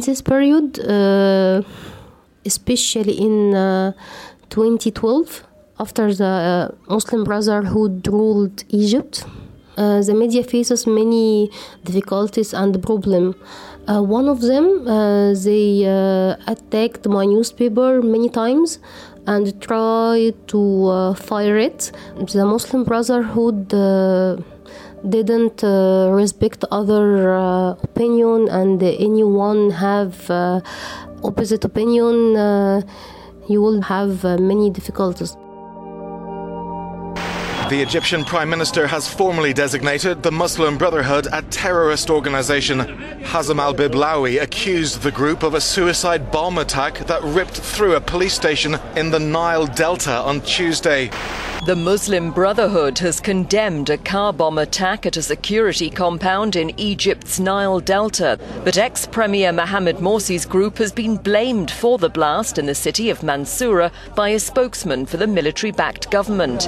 In 0.01 0.07
this 0.07 0.23
period, 0.23 0.79
uh, 0.81 1.63
especially 2.45 3.15
in 3.21 3.55
uh, 3.55 3.93
2012, 4.49 5.47
after 5.79 6.13
the 6.15 6.25
uh, 6.25 6.69
Muslim 6.89 7.25
Brotherhood 7.25 8.07
ruled 8.09 8.65
Egypt, 8.69 9.25
uh, 9.77 10.03
the 10.03 10.15
media 10.15 10.43
faces 10.43 10.87
many 10.87 11.51
difficulties 11.85 12.53
and 12.55 12.83
problems. 12.83 13.35
Uh, 13.89 14.03
one 14.03 14.29
of 14.29 14.41
them, 14.41 14.87
uh, 14.87 15.35
they 15.35 15.85
attacked 16.47 17.07
my 17.07 17.25
newspaper 17.25 18.03
many 18.03 18.29
times 18.29 18.79
and 19.27 19.61
tried 19.61 20.35
to 20.49 21.15
fire 21.15 21.59
it. 21.59 21.93
The 22.17 22.45
Muslim 22.45 22.85
Brotherhood 22.85 23.73
didn't 25.09 25.65
uh, 25.65 26.11
respect 26.13 26.65
other 26.71 27.33
uh, 27.35 27.73
opinion 27.83 28.49
and 28.49 28.83
anyone 28.83 29.71
have 29.71 30.31
uh, 30.31 30.61
opposite 31.25 31.65
opinion 31.65 32.37
uh, 32.37 32.83
you 33.49 33.61
will 33.61 33.81
have 33.83 34.25
uh, 34.25 34.37
many 34.39 34.71
difficulties 34.71 35.37
The 37.71 37.81
Egyptian 37.81 38.25
Prime 38.25 38.51
Minister 38.51 38.89
has 38.89 39.09
formally 39.09 39.53
designated 39.53 40.25
the 40.25 40.33
Muslim 40.33 40.77
Brotherhood 40.77 41.29
a 41.33 41.41
terrorist 41.43 42.11
organization. 42.11 42.81
Hazem 43.23 43.61
al 43.61 43.73
Biblawi 43.73 44.43
accused 44.43 45.03
the 45.03 45.13
group 45.13 45.45
of 45.45 45.55
a 45.55 45.61
suicide 45.61 46.33
bomb 46.33 46.59
attack 46.59 46.99
that 47.07 47.23
ripped 47.23 47.55
through 47.55 47.95
a 47.95 48.01
police 48.01 48.35
station 48.35 48.77
in 48.97 49.13
the 49.13 49.21
Nile 49.21 49.69
Delta 49.69 50.15
on 50.15 50.41
Tuesday. 50.41 51.13
The 51.65 51.77
Muslim 51.77 52.33
Brotherhood 52.33 52.99
has 52.99 53.21
condemned 53.21 53.89
a 53.89 53.99
car 53.99 54.33
bomb 54.33 54.59
attack 54.59 55.07
at 55.07 55.17
a 55.17 55.23
security 55.23 55.91
compound 55.91 56.57
in 56.57 56.73
Egypt's 56.77 57.39
Nile 57.39 57.79
Delta. 57.79 58.37
But 58.65 58.79
ex 58.79 59.07
Premier 59.07 59.53
Mohamed 59.53 59.99
Morsi's 59.99 60.45
group 60.45 60.79
has 60.79 60.91
been 60.91 61.19
blamed 61.19 61.71
for 61.71 61.99
the 61.99 62.09
blast 62.09 62.59
in 62.59 62.67
the 62.67 62.75
city 62.75 63.11
of 63.11 63.21
Mansoura 63.21 63.93
by 64.17 64.31
a 64.31 64.41
spokesman 64.41 65.07
for 65.07 65.19
the 65.19 65.29
military 65.29 65.71
backed 65.71 66.11
government. 66.11 66.67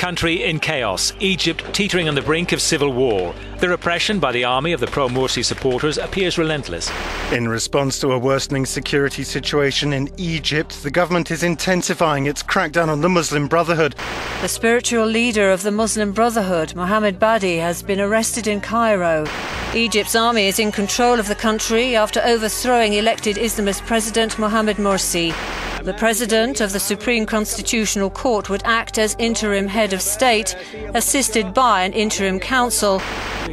Country 0.00 0.44
in 0.44 0.60
chaos, 0.60 1.12
Egypt 1.20 1.62
teetering 1.74 2.08
on 2.08 2.14
the 2.14 2.22
brink 2.22 2.52
of 2.52 2.62
civil 2.62 2.90
war. 2.90 3.34
The 3.58 3.68
repression 3.68 4.18
by 4.18 4.32
the 4.32 4.44
army 4.44 4.72
of 4.72 4.80
the 4.80 4.86
pro 4.86 5.08
Morsi 5.08 5.44
supporters 5.44 5.98
appears 5.98 6.38
relentless. 6.38 6.90
In 7.32 7.46
response 7.46 8.00
to 8.00 8.12
a 8.12 8.18
worsening 8.18 8.64
security 8.64 9.24
situation 9.24 9.92
in 9.92 10.08
Egypt, 10.16 10.82
the 10.82 10.90
government 10.90 11.30
is 11.30 11.42
intensifying 11.42 12.24
its 12.24 12.42
crackdown 12.42 12.88
on 12.88 13.02
the 13.02 13.10
Muslim 13.10 13.46
Brotherhood. 13.46 13.94
The 14.40 14.48
spiritual 14.48 15.04
leader 15.04 15.50
of 15.50 15.64
the 15.64 15.70
Muslim 15.70 16.12
Brotherhood, 16.12 16.74
Mohammed 16.74 17.20
Badie, 17.20 17.60
has 17.60 17.82
been 17.82 18.00
arrested 18.00 18.46
in 18.46 18.62
Cairo. 18.62 19.26
Egypt's 19.74 20.16
army 20.16 20.46
is 20.46 20.58
in 20.58 20.72
control 20.72 21.20
of 21.20 21.28
the 21.28 21.34
country 21.34 21.94
after 21.94 22.22
overthrowing 22.22 22.94
elected 22.94 23.36
Islamist 23.36 23.84
President 23.84 24.38
Mohamed 24.38 24.78
Morsi. 24.78 25.34
The 25.82 25.94
President 25.94 26.60
of 26.60 26.72
the 26.72 26.80
Supreme 26.80 27.24
Constitutional 27.24 28.10
Court 28.10 28.50
would 28.50 28.60
act 28.66 28.98
as 28.98 29.16
interim 29.18 29.66
head 29.66 29.94
of 29.94 30.02
state, 30.02 30.54
assisted 30.92 31.54
by 31.54 31.84
an 31.84 31.94
interim 31.94 32.38
council. 32.38 33.00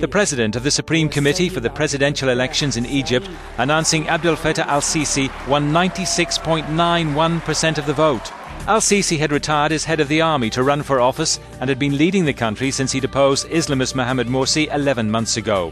The 0.01 0.09
president 0.09 0.57
of 0.57 0.63
the 0.63 0.71
Supreme 0.71 1.07
Committee 1.07 1.47
for 1.47 1.61
the 1.61 1.69
presidential 1.69 2.27
elections 2.27 2.75
in 2.75 2.85
Egypt 2.85 3.29
announcing 3.57 4.09
Abdel 4.09 4.35
Fattah 4.35 4.67
al 4.67 4.81
Sisi 4.81 5.31
won 5.47 5.71
96.91% 5.71 7.77
of 7.77 7.85
the 7.85 7.93
vote. 7.93 8.33
Al 8.67 8.81
Sisi 8.81 9.17
had 9.17 9.31
retired 9.31 9.71
as 9.71 9.85
head 9.85 10.01
of 10.01 10.09
the 10.09 10.19
army 10.19 10.49
to 10.49 10.63
run 10.63 10.83
for 10.83 10.99
office 10.99 11.39
and 11.61 11.69
had 11.69 11.79
been 11.79 11.97
leading 11.97 12.25
the 12.25 12.33
country 12.33 12.71
since 12.71 12.91
he 12.91 12.99
deposed 12.99 13.47
Islamist 13.47 13.95
Mohamed 13.95 14.27
Morsi 14.27 14.67
11 14.73 15.09
months 15.09 15.37
ago. 15.37 15.71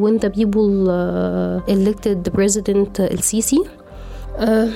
When 0.00 0.18
the 0.18 0.30
people 0.30 0.90
elected 1.66 2.24
the 2.24 2.30
president 2.30 2.98
uh, 2.98 3.04
El 3.04 3.18
Sisi, 3.18 3.60
uh, 4.38 4.72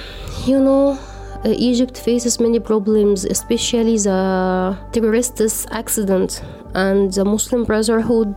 you 0.47 0.61
know, 0.61 0.99
Egypt 1.45 1.99
faces 1.99 2.41
many 2.41 2.59
problems, 2.59 3.25
especially 3.25 3.99
the 3.99 4.77
terrorist 4.93 5.41
accident 5.71 6.43
and 6.75 7.13
the 7.13 7.25
Muslim 7.25 7.65
Brotherhood. 7.65 8.35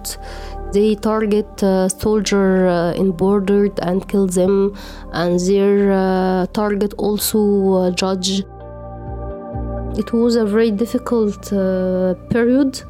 They 0.74 0.96
target 0.96 1.64
uh, 1.64 1.88
soldier 1.88 2.68
uh, 2.68 2.94
in 2.94 3.12
border 3.12 3.70
and 3.82 4.08
kill 4.08 4.28
them, 4.28 4.76
and 5.14 5.40
their 5.40 5.92
uh, 5.94 6.48
target 6.48 6.94
also 6.98 7.40
uh, 7.74 7.92
judge. 7.92 8.44
It 9.98 10.12
was 10.14 10.36
a 10.36 10.46
very 10.46 10.72
difficult 10.72 11.52
uh, 11.54 12.16
period 12.30 12.82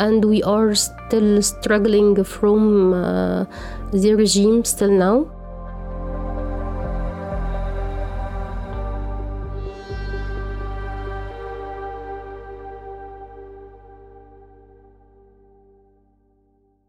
and 0.00 0.24
we 0.24 0.42
are 0.42 0.74
still 0.74 1.42
struggling 1.42 2.24
from 2.24 2.94
uh, 2.94 3.44
the 3.92 4.14
regime 4.14 4.64
still 4.64 4.90
now. 4.90 5.28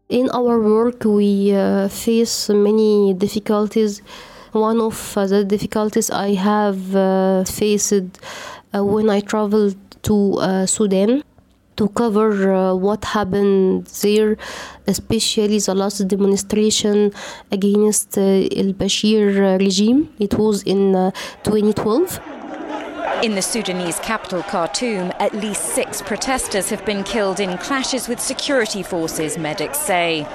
In 0.08 0.30
our 0.30 0.58
work, 0.60 1.04
we 1.04 1.52
uh, 1.52 1.88
face 1.88 2.48
many 2.48 3.14
difficulties. 3.14 4.02
One 4.52 4.80
of 4.80 5.16
uh, 5.16 5.26
the 5.26 5.44
difficulties 5.44 6.10
I 6.10 6.34
have 6.34 6.96
uh, 6.96 7.44
faced 7.44 7.92
uh, 7.92 8.84
when 8.84 9.08
I 9.08 9.20
traveled 9.20 9.76
to 10.02 10.16
uh, 10.38 10.66
Sudan 10.66 11.22
to 11.76 11.88
cover 11.88 12.52
uh, 12.52 12.74
what 12.74 13.04
happened 13.04 13.86
there, 14.02 14.36
especially 14.86 15.58
the 15.58 15.74
last 15.74 16.06
demonstration 16.08 17.12
against 17.50 18.16
uh, 18.18 18.22
Bashir 18.80 19.58
regime. 19.58 20.12
It 20.18 20.34
was 20.34 20.62
in 20.62 20.94
uh, 20.94 21.10
2012. 21.44 22.20
In 23.22 23.36
the 23.36 23.42
Sudanese 23.42 24.00
capital, 24.00 24.42
Khartoum, 24.42 25.12
at 25.20 25.32
least 25.32 25.62
six 25.62 26.02
protesters 26.02 26.70
have 26.70 26.84
been 26.84 27.04
killed 27.04 27.38
in 27.38 27.56
clashes 27.58 28.08
with 28.08 28.18
security 28.18 28.82
forces, 28.82 29.38
medics 29.38 29.78
say. 29.78 30.26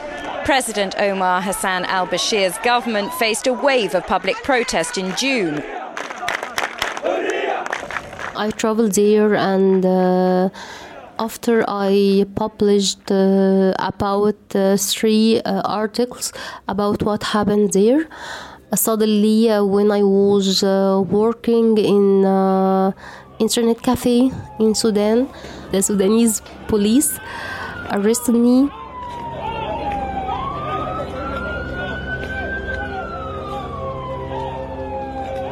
President 0.46 0.96
Omar 0.98 1.42
Hassan 1.42 1.84
al 1.86 2.08
Bashir's 2.08 2.58
government 2.60 3.12
faced 3.16 3.48
a 3.48 3.52
wave 3.52 3.94
of 3.94 4.08
public 4.08 4.38
protest 4.44 4.98
in 4.98 5.14
June. 5.18 5.62
I 8.38 8.52
traveled 8.56 8.94
there 8.94 9.36
and 9.36 9.86
uh, 9.86 10.50
after 11.20 11.64
I 11.68 12.26
published 12.36 13.12
uh, 13.12 13.74
about 13.80 14.38
uh, 14.56 14.78
three 14.78 15.42
uh, 15.42 15.62
articles 15.62 16.34
about 16.68 17.04
what 17.04 17.24
happened 17.24 17.74
there, 17.74 18.08
suddenly 18.76 19.48
when 19.62 19.92
I 19.92 20.04
was 20.04 20.64
working 20.64 21.78
in 21.78 22.94
internet 23.40 23.82
cafe 23.82 24.32
in 24.60 24.76
Sudan, 24.76 25.30
the 25.72 25.82
Sudanese 25.82 26.42
police 26.68 27.20
arrested 27.92 28.36
me. 28.36 28.70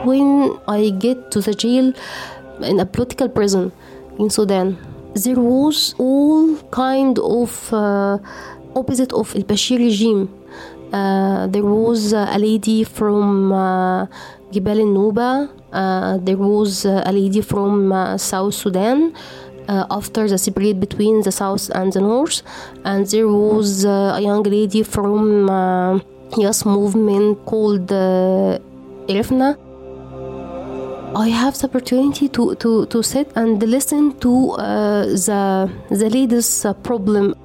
When 0.04 0.60
I 0.68 0.92
get 1.00 1.32
to 1.32 1.42
the 1.42 1.54
jail 1.54 1.94
in 2.62 2.80
a 2.80 2.86
political 2.86 3.28
prison 3.28 3.72
in 4.20 4.30
Sudan, 4.30 4.78
there 5.16 5.40
was 5.40 5.96
all 5.98 6.56
kind 6.72 7.18
of 7.20 7.74
uh, 7.74 8.18
opposite 8.76 9.14
of 9.14 9.34
al-Bashir 9.36 9.80
regime. 9.80 10.30
Uh, 10.92 11.48
there 11.48 11.64
was 11.64 12.14
uh, 12.14 12.28
a 12.32 12.38
lady 12.38 12.84
from 12.84 13.52
uh, 13.52 14.06
Jibal 14.52 14.80
al-Nuba. 14.80 15.50
Uh, 15.72 16.18
there 16.18 16.38
was 16.38 16.86
uh, 16.86 17.02
a 17.06 17.12
lady 17.12 17.42
from 17.42 17.92
South 18.18 18.54
Sudan. 18.54 19.14
after 19.68 20.30
the 20.30 20.38
separate 20.38 20.78
between 20.80 21.24
the 21.26 21.32
south 21.32 21.74
and 21.74 21.90
the 21.92 22.00
north, 22.00 22.46
and 22.86 23.02
there 23.10 23.26
was 23.26 23.82
a 23.84 24.22
young 24.22 24.44
lady 24.46 24.84
from 24.84 25.50
yes 26.38 26.66
movement 26.66 27.42
called 27.50 27.90
Girifna. 29.10 29.58
I 31.16 31.30
have 31.30 31.58
the 31.58 31.68
opportunity 31.68 32.28
to, 32.28 32.56
to, 32.56 32.88
to 32.88 33.02
sit 33.02 33.32
and 33.36 33.64
listen 33.64 34.20
to 34.20 34.52
uh, 34.52 35.06
the, 35.06 35.72
the 35.90 36.10
uh, 36.66 36.74
problem. 36.74 37.36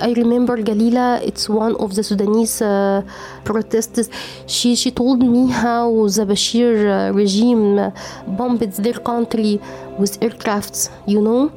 I 0.00 0.12
remember 0.12 0.56
Galila, 0.56 1.22
it's 1.22 1.48
one 1.48 1.76
of 1.76 1.94
the 1.94 2.02
Sudanese 2.02 2.60
uh, 2.60 3.02
protesters. 3.44 4.10
She, 4.46 4.74
she 4.74 4.90
told 4.90 5.22
me 5.22 5.50
how 5.50 5.90
the 6.08 6.26
Bashir 6.26 6.74
uh, 7.08 7.12
regime 7.12 7.92
bombed 8.26 8.60
their 8.60 8.94
country 8.94 9.60
with 9.98 10.18
aircrafts, 10.20 10.90
you 11.06 11.20
know. 11.20 11.52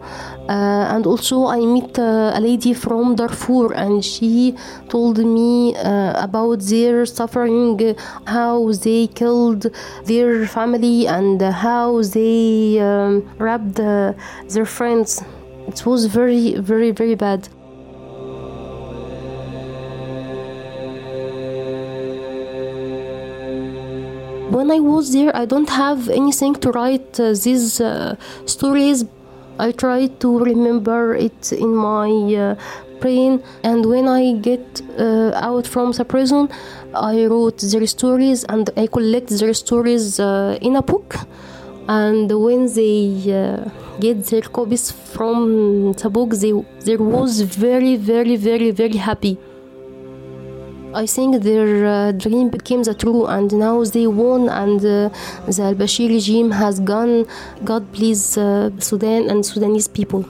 Uh, 0.48 0.94
and 0.94 1.06
also, 1.08 1.48
I 1.48 1.60
met 1.66 1.98
uh, 1.98 2.32
a 2.36 2.40
lady 2.40 2.74
from 2.74 3.16
Darfur, 3.16 3.74
and 3.74 4.06
she 4.06 4.56
told 4.88 5.18
me 5.18 5.76
uh, 5.76 6.14
about 6.24 6.60
their 6.62 7.06
suffering, 7.06 7.96
how 8.26 8.72
they 8.72 9.08
killed 9.08 9.66
their 10.06 10.46
family, 10.48 11.08
and 11.08 11.42
how 11.42 12.02
they 12.04 12.80
um, 12.80 13.28
robbed 13.40 13.80
uh, 13.80 14.14
their 14.50 14.66
friends. 14.66 15.24
It 15.68 15.86
was 15.86 16.06
very, 16.06 16.56
very, 16.56 16.92
very 16.92 17.16
bad. 17.16 17.50
When 24.58 24.72
I 24.72 24.80
was 24.80 25.14
there, 25.14 25.32
I 25.36 25.46
don't 25.46 25.70
have 25.70 26.10
anything 26.10 26.56
to 26.64 26.72
write 26.72 27.20
uh, 27.20 27.34
these 27.46 27.80
uh, 27.80 28.16
stories. 28.48 29.06
I 29.60 29.72
try 29.72 30.08
to 30.08 30.30
remember 30.40 31.14
it 31.14 31.52
in 31.52 31.76
my 31.76 32.10
uh, 32.36 32.56
brain, 33.00 33.44
and 33.64 33.86
when 33.86 34.08
I 34.08 34.34
get 34.50 34.82
uh, 34.98 35.48
out 35.50 35.68
from 35.68 35.92
the 35.92 36.04
prison, 36.06 36.50
I 36.96 37.28
wrote 37.28 37.60
their 37.72 37.86
stories 37.86 38.46
and 38.46 38.68
I 38.76 38.88
collect 38.88 39.30
their 39.30 39.54
stories 39.54 40.20
uh, 40.20 40.58
in 40.60 40.76
a 40.76 40.82
book. 40.82 41.10
And 41.88 42.28
when 42.46 42.66
they 42.74 43.04
uh, 43.32 43.70
get 44.00 44.26
their 44.26 44.42
copies 44.42 44.90
from 44.90 45.94
the 45.94 46.10
book, 46.10 46.32
they, 46.32 46.54
they 46.84 46.98
was 46.98 47.42
very, 47.42 47.96
very, 47.96 48.36
very, 48.38 48.72
very 48.72 48.98
happy. 48.98 49.38
I 50.94 51.06
think 51.06 51.44
their 51.44 51.86
uh, 51.86 52.12
dream 52.14 52.50
became 52.50 52.84
the 52.84 52.94
true, 52.94 53.26
and 53.26 53.52
now 53.54 53.84
they 53.84 54.08
won, 54.08 54.50
and 54.50 54.80
uh, 54.80 55.10
the 55.46 55.62
Al 55.62 55.76
Bashir 55.76 56.10
regime 56.10 56.52
has 56.52 56.80
gone. 56.80 57.28
God 57.64 57.92
please 57.94 58.38
uh, 58.38 58.72
Sudan 58.80 59.30
and 59.30 59.46
Sudanese 59.46 59.88
people. 59.88 60.26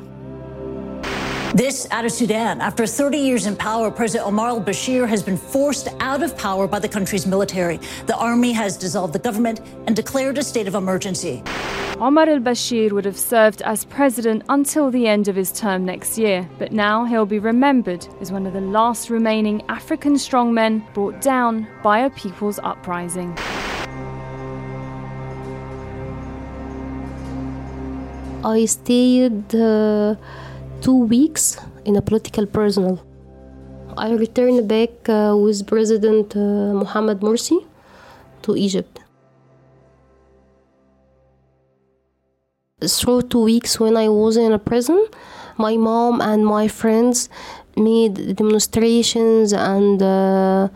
This 1.53 1.87
out 1.91 2.05
of 2.05 2.11
Sudan. 2.11 2.61
After 2.61 2.85
30 2.85 3.17
years 3.17 3.45
in 3.45 3.55
power, 3.55 3.89
President 3.89 4.27
Omar 4.27 4.49
al 4.49 4.61
Bashir 4.61 5.07
has 5.07 5.23
been 5.23 5.37
forced 5.37 5.87
out 6.01 6.21
of 6.21 6.37
power 6.37 6.67
by 6.67 6.77
the 6.77 6.89
country's 6.89 7.25
military. 7.25 7.79
The 8.05 8.15
army 8.17 8.51
has 8.51 8.77
dissolved 8.77 9.13
the 9.13 9.19
government 9.19 9.61
and 9.87 9.95
declared 9.95 10.37
a 10.37 10.43
state 10.43 10.67
of 10.67 10.75
emergency. 10.75 11.41
Omar 11.99 12.29
al 12.29 12.39
Bashir 12.39 12.91
would 12.91 13.05
have 13.05 13.17
served 13.17 13.61
as 13.61 13.85
president 13.85 14.43
until 14.49 14.91
the 14.91 15.07
end 15.07 15.29
of 15.29 15.35
his 15.35 15.51
term 15.51 15.85
next 15.85 16.17
year, 16.17 16.47
but 16.59 16.73
now 16.73 17.05
he'll 17.05 17.25
be 17.25 17.39
remembered 17.39 18.05
as 18.19 18.31
one 18.31 18.45
of 18.45 18.53
the 18.53 18.61
last 18.61 19.09
remaining 19.09 19.63
African 19.69 20.15
strongmen 20.15 20.83
brought 20.93 21.21
down 21.21 21.65
by 21.81 21.99
a 21.99 22.09
people's 22.09 22.59
uprising. 22.59 23.35
I 28.43 28.65
stayed 28.65 29.55
uh, 29.55 30.15
two 30.81 31.05
weeks 31.05 31.57
in 31.85 31.95
a 31.95 32.01
political 32.01 32.45
personal. 32.45 33.03
I 33.97 34.11
returned 34.11 34.67
back 34.67 35.09
uh, 35.09 35.35
with 35.35 35.65
President 35.65 36.35
uh, 36.35 36.39
Mohamed 36.39 37.19
Morsi 37.21 37.65
to 38.43 38.55
Egypt. 38.55 38.99
Through 42.81 43.23
two 43.23 43.43
weeks 43.43 43.79
when 43.79 43.97
I 43.97 44.07
was 44.07 44.37
in 44.37 44.51
a 44.53 44.59
prison, 44.59 45.07
my 45.57 45.77
mom 45.77 46.21
and 46.21 46.45
my 46.45 46.67
friends 46.67 47.29
made 47.75 48.35
demonstrations 48.35 49.53
and 49.53 50.01
uh, 50.01 50.69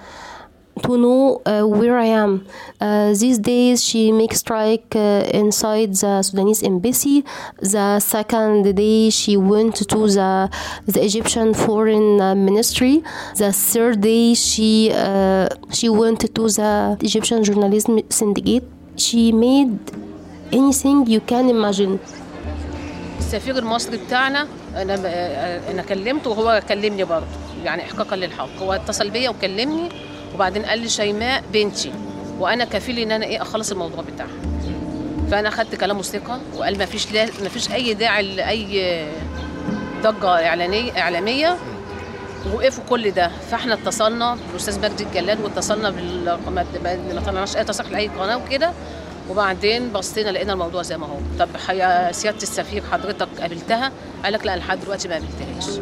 to 0.83 0.99
know 0.99 1.41
uh, 1.47 1.63
where 1.65 1.99
I 1.99 2.05
am. 2.07 2.47
Uh, 2.81 3.15
these 3.15 3.39
days, 3.39 3.83
she 3.85 4.13
makes 4.13 4.39
strike 4.39 4.95
uh, 4.95 5.25
inside 5.33 5.95
the 5.95 6.23
Sudanese 6.23 6.63
embassy. 6.63 7.25
The 7.61 8.01
second 8.01 8.77
day, 8.77 9.11
she 9.11 9.37
went 9.37 9.77
to 9.77 9.85
the 9.85 10.51
the 10.87 11.03
Egyptian 11.05 11.55
Foreign 11.55 12.21
uh, 12.21 12.35
Ministry. 12.35 13.03
The 13.37 13.53
third 13.53 14.01
day, 14.01 14.35
she 14.35 14.91
uh, 14.93 15.49
she 15.73 15.89
went 15.89 16.21
to 16.21 16.45
the 16.59 16.99
Egyptian 17.01 17.43
Journalism 17.43 18.01
Syndicate. 18.11 18.65
She 18.97 19.33
made 19.33 19.79
anything 20.53 21.07
you 21.07 21.21
can 21.21 21.49
imagine. 21.49 21.99
السفير 23.19 23.59
المصري 23.59 23.97
بتاعنا 23.97 24.49
انا 24.77 24.95
انا 25.71 25.83
كلمته 25.83 26.31
وهو 26.31 26.63
كلمني 26.69 27.05
برضه 27.05 27.27
يعني 27.65 27.83
احقاقا 27.83 28.17
للحق 28.17 28.63
هو 28.63 28.73
اتصل 28.73 29.11
بيا 29.11 29.31
وكلمني 29.31 29.89
وبعدين 30.36 30.66
قال 30.66 30.80
لي 30.80 30.90
شيماء 30.90 31.44
بنتي 31.54 31.92
وأنا 32.40 32.66
كفيل 32.66 33.00
إن 33.00 33.12
أنا 33.12 33.26
إيه 33.26 33.42
أخلص 33.42 33.72
الموضوع 33.72 34.04
بتاعها. 34.14 34.30
فأنا 35.32 35.50
أخدت 35.50 35.76
كلامه 35.76 36.02
ثقه 36.02 36.40
وقال 36.58 36.78
ما 36.78 36.86
فيش 36.86 37.08
ما 37.42 37.50
فيش 37.50 37.72
أي 37.72 37.94
داعي 37.94 38.36
لاي 38.36 39.06
ضجة 40.02 40.48
إعلانية 40.48 41.00
إعلامية. 41.02 41.58
وقفوا 42.54 42.84
كل 42.90 43.12
ده. 43.12 43.32
فإحنا 43.52 43.74
اتصلنا 43.74 44.38
بالأستاذ 44.48 44.80
مجدي 44.80 45.04
الجلاد 45.04 45.42
واتصلنا 45.42 45.90
بالرقم 45.90 46.54
ما 46.54 46.66
طلعناش 47.26 47.58
أي 47.58 47.64
تصريح 47.64 47.92
لأي 47.92 48.08
قناة 48.08 48.38
وكده. 48.38 48.72
وبعدين 49.30 49.90
بصينا 49.90 50.30
لقينا 50.30 50.54
الموضوع 50.54 50.82
زي 50.82 50.98
ما 50.98 51.08
هو. 51.08 51.18
طب 51.40 51.50
يا 51.70 52.12
سيادة 52.12 52.38
السفير 52.38 52.84
حضرتك 52.92 53.28
قابلتها؟ 53.42 53.92
قال 54.24 54.34
لك 54.34 54.46
لا 54.46 54.56
لحد 54.56 54.80
دلوقتي 54.80 55.08
ما 55.08 55.14
قابلتهاش. 55.14 55.80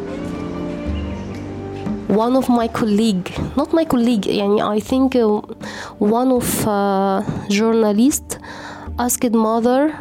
one 2.09 2.37
of 2.37 2.49
my 2.49 2.69
colleague 2.69 3.31
not 3.57 3.73
my 3.73 3.85
colleague 3.85 4.27
يعني 4.27 4.61
I 4.63 4.81
think 4.81 5.17
uh, 5.17 5.41
one 5.99 6.31
of 6.33 6.67
uh, 6.67 7.23
journalist 7.49 8.39
asked 8.99 9.33
mother 9.33 9.95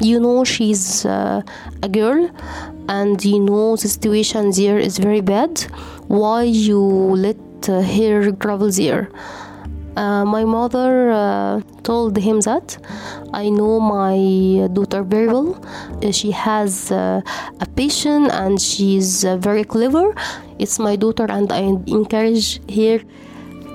you 0.00 0.20
know 0.20 0.44
she's 0.44 1.04
uh, 1.04 1.42
a 1.82 1.88
girl 1.88 2.30
and 2.88 3.22
you 3.24 3.40
know 3.40 3.76
the 3.76 3.88
situation 3.88 4.50
there 4.52 4.78
is 4.78 4.98
very 4.98 5.20
bad 5.20 5.60
why 6.06 6.42
you 6.42 6.80
let 6.80 7.36
uh, 7.68 7.82
her 7.82 8.30
travel 8.32 8.70
there 8.70 9.10
Uh, 9.95 10.25
my 10.25 10.43
mother 10.43 11.11
uh, 11.11 11.61
told 11.83 12.17
him 12.17 12.39
that 12.41 12.77
I 13.33 13.49
know 13.49 13.79
my 13.79 14.67
daughter 14.73 15.03
very 15.03 15.27
well. 15.27 15.63
Uh, 16.03 16.11
she 16.11 16.31
has 16.31 16.91
uh, 16.91 17.21
a 17.59 17.65
passion 17.65 18.29
and 18.31 18.61
she's 18.61 19.25
uh, 19.25 19.37
very 19.37 19.63
clever. 19.63 20.13
It's 20.59 20.79
my 20.79 20.95
daughter, 20.95 21.25
and 21.29 21.51
I 21.51 21.61
encourage 21.87 22.61
her 22.73 22.99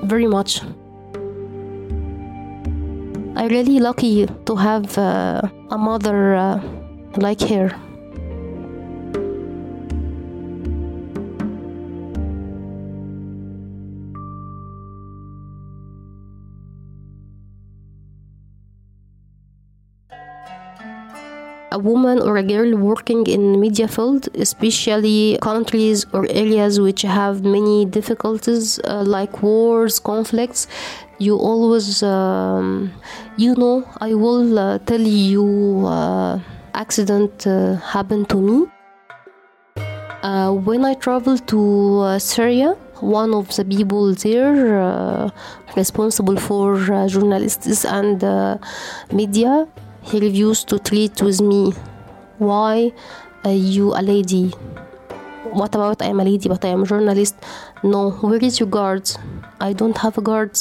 very 0.05 0.27
much. 0.27 0.63
I'm 3.37 3.49
really 3.49 3.79
lucky 3.79 4.27
to 4.27 4.57
have 4.57 4.99
uh, 4.99 5.43
a 5.71 5.79
mother 5.79 6.61
like 7.17 7.41
her. 7.43 7.88
A 21.79 21.81
woman 21.81 22.19
or 22.27 22.37
a 22.37 22.43
girl 22.43 22.71
working 22.91 23.27
in 23.35 23.43
media 23.64 23.88
field 23.97 24.23
especially 24.47 25.38
countries 25.51 25.99
or 26.12 26.23
areas 26.45 26.81
which 26.87 27.03
have 27.03 27.35
many 27.57 27.85
difficulties 27.99 28.79
uh, 28.81 29.03
like 29.17 29.43
wars 29.43 29.99
conflicts 30.11 30.67
you 31.19 31.35
always 31.37 32.03
um, 32.03 32.93
you 33.37 33.55
know 33.62 33.77
i 34.01 34.11
will 34.14 34.59
uh, 34.59 34.79
tell 34.91 35.01
you 35.01 35.47
uh, 35.87 36.38
accident 36.75 37.47
uh, 37.47 37.75
happened 37.95 38.29
to 38.29 38.38
me. 38.49 38.57
Uh, 40.23 40.53
when 40.69 40.85
i 40.85 40.95
traveled 40.95 41.47
to 41.47 41.61
uh, 42.01 42.19
syria 42.19 42.71
one 43.01 43.33
of 43.41 43.47
the 43.57 43.64
people 43.64 44.14
there 44.14 45.31
responsible 45.77 46.37
for 46.37 46.64
journalists 47.14 47.85
and 47.85 48.19
media 49.12 49.53
he 50.11 50.21
refused 50.21 50.68
to 50.68 50.79
treat 50.79 51.21
with 51.21 51.40
me. 51.40 51.73
Why 52.38 52.92
are 53.44 53.53
you 53.53 53.94
a 53.94 54.03
lady? 54.03 54.51
What 55.53 55.75
about 55.75 56.03
i'm 56.03 56.21
a 56.21 56.25
lady 56.25 56.49
but 56.49 56.64
i 56.64 56.68
am 56.68 56.83
a 56.83 56.87
journalist? 56.87 57.37
No 57.83 58.11
where 58.11 58.42
is 58.42 58.61
your 58.61 58.68
guards? 58.68 59.18
I 59.61 59.73
don't 59.73 59.97
have 59.99 60.18
a 60.18 60.23
guard 60.23 60.61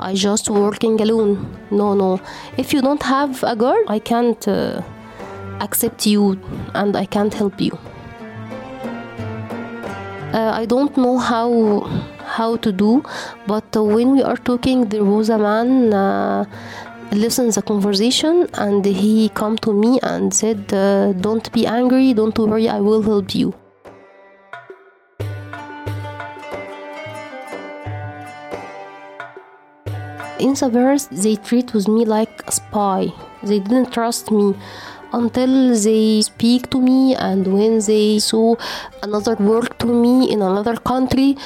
i 0.00 0.14
just 0.14 0.50
working 0.50 1.00
alone. 1.00 1.56
No 1.70 1.94
no. 1.94 2.20
If 2.56 2.72
you 2.72 2.82
don't 2.82 3.02
have 3.02 3.42
a 3.42 3.56
guard 3.56 3.84
i 3.88 3.98
can't 3.98 4.48
uh, 4.48 4.82
accept 5.60 6.06
you 6.06 6.38
and 6.74 6.96
i 6.96 7.04
can't 7.06 7.32
help 7.32 7.60
you. 7.60 7.78
Uh, 10.32 10.50
i 10.62 10.64
don't 10.66 10.96
know 10.96 11.16
how 11.16 11.48
how 12.36 12.56
to 12.56 12.72
do 12.72 13.02
but 13.46 13.76
when 13.76 14.12
we 14.12 14.22
are 14.22 14.36
talking 14.36 14.88
there 14.88 15.04
was 15.04 15.28
a 15.28 15.38
man 15.38 15.94
uh, 15.94 16.44
listened 17.14 17.52
the 17.52 17.62
conversation 17.62 18.48
and 18.54 18.84
he 18.84 19.28
come 19.30 19.56
to 19.58 19.72
me 19.72 19.98
and 20.02 20.32
said 20.32 20.72
uh, 20.72 21.12
don't 21.12 21.52
be 21.52 21.66
angry 21.66 22.12
don't 22.12 22.38
worry 22.38 22.68
i 22.68 22.80
will 22.80 23.02
help 23.02 23.34
you. 23.34 23.54
In 30.44 30.52
the 30.52 30.68
verse 30.68 31.06
they 31.06 31.36
treat 31.36 31.72
with 31.72 31.88
me 31.88 32.04
like 32.04 32.42
a 32.46 32.52
spy. 32.52 33.12
They 33.42 33.60
didn't 33.60 33.92
trust 33.92 34.30
me 34.30 34.54
until 35.14 35.74
they 35.86 36.22
speak 36.22 36.68
to 36.70 36.80
me 36.80 37.14
and 37.14 37.46
when 37.46 37.78
they 37.90 38.18
saw 38.18 38.54
another 39.02 39.34
work 39.36 39.78
to 39.78 39.86
me 39.86 40.30
in 40.32 40.42
another 40.42 40.76
country 40.76 41.36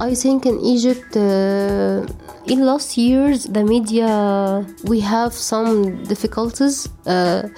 I 0.00 0.14
think 0.14 0.46
in 0.46 0.58
Egypt, 0.60 1.14
uh, 1.14 2.06
in 2.46 2.64
last 2.64 2.96
years, 2.96 3.44
the 3.44 3.62
media 3.62 4.64
we 4.84 4.98
have 5.00 5.34
some 5.34 6.02
difficulties 6.04 6.88
uh, 7.06 7.48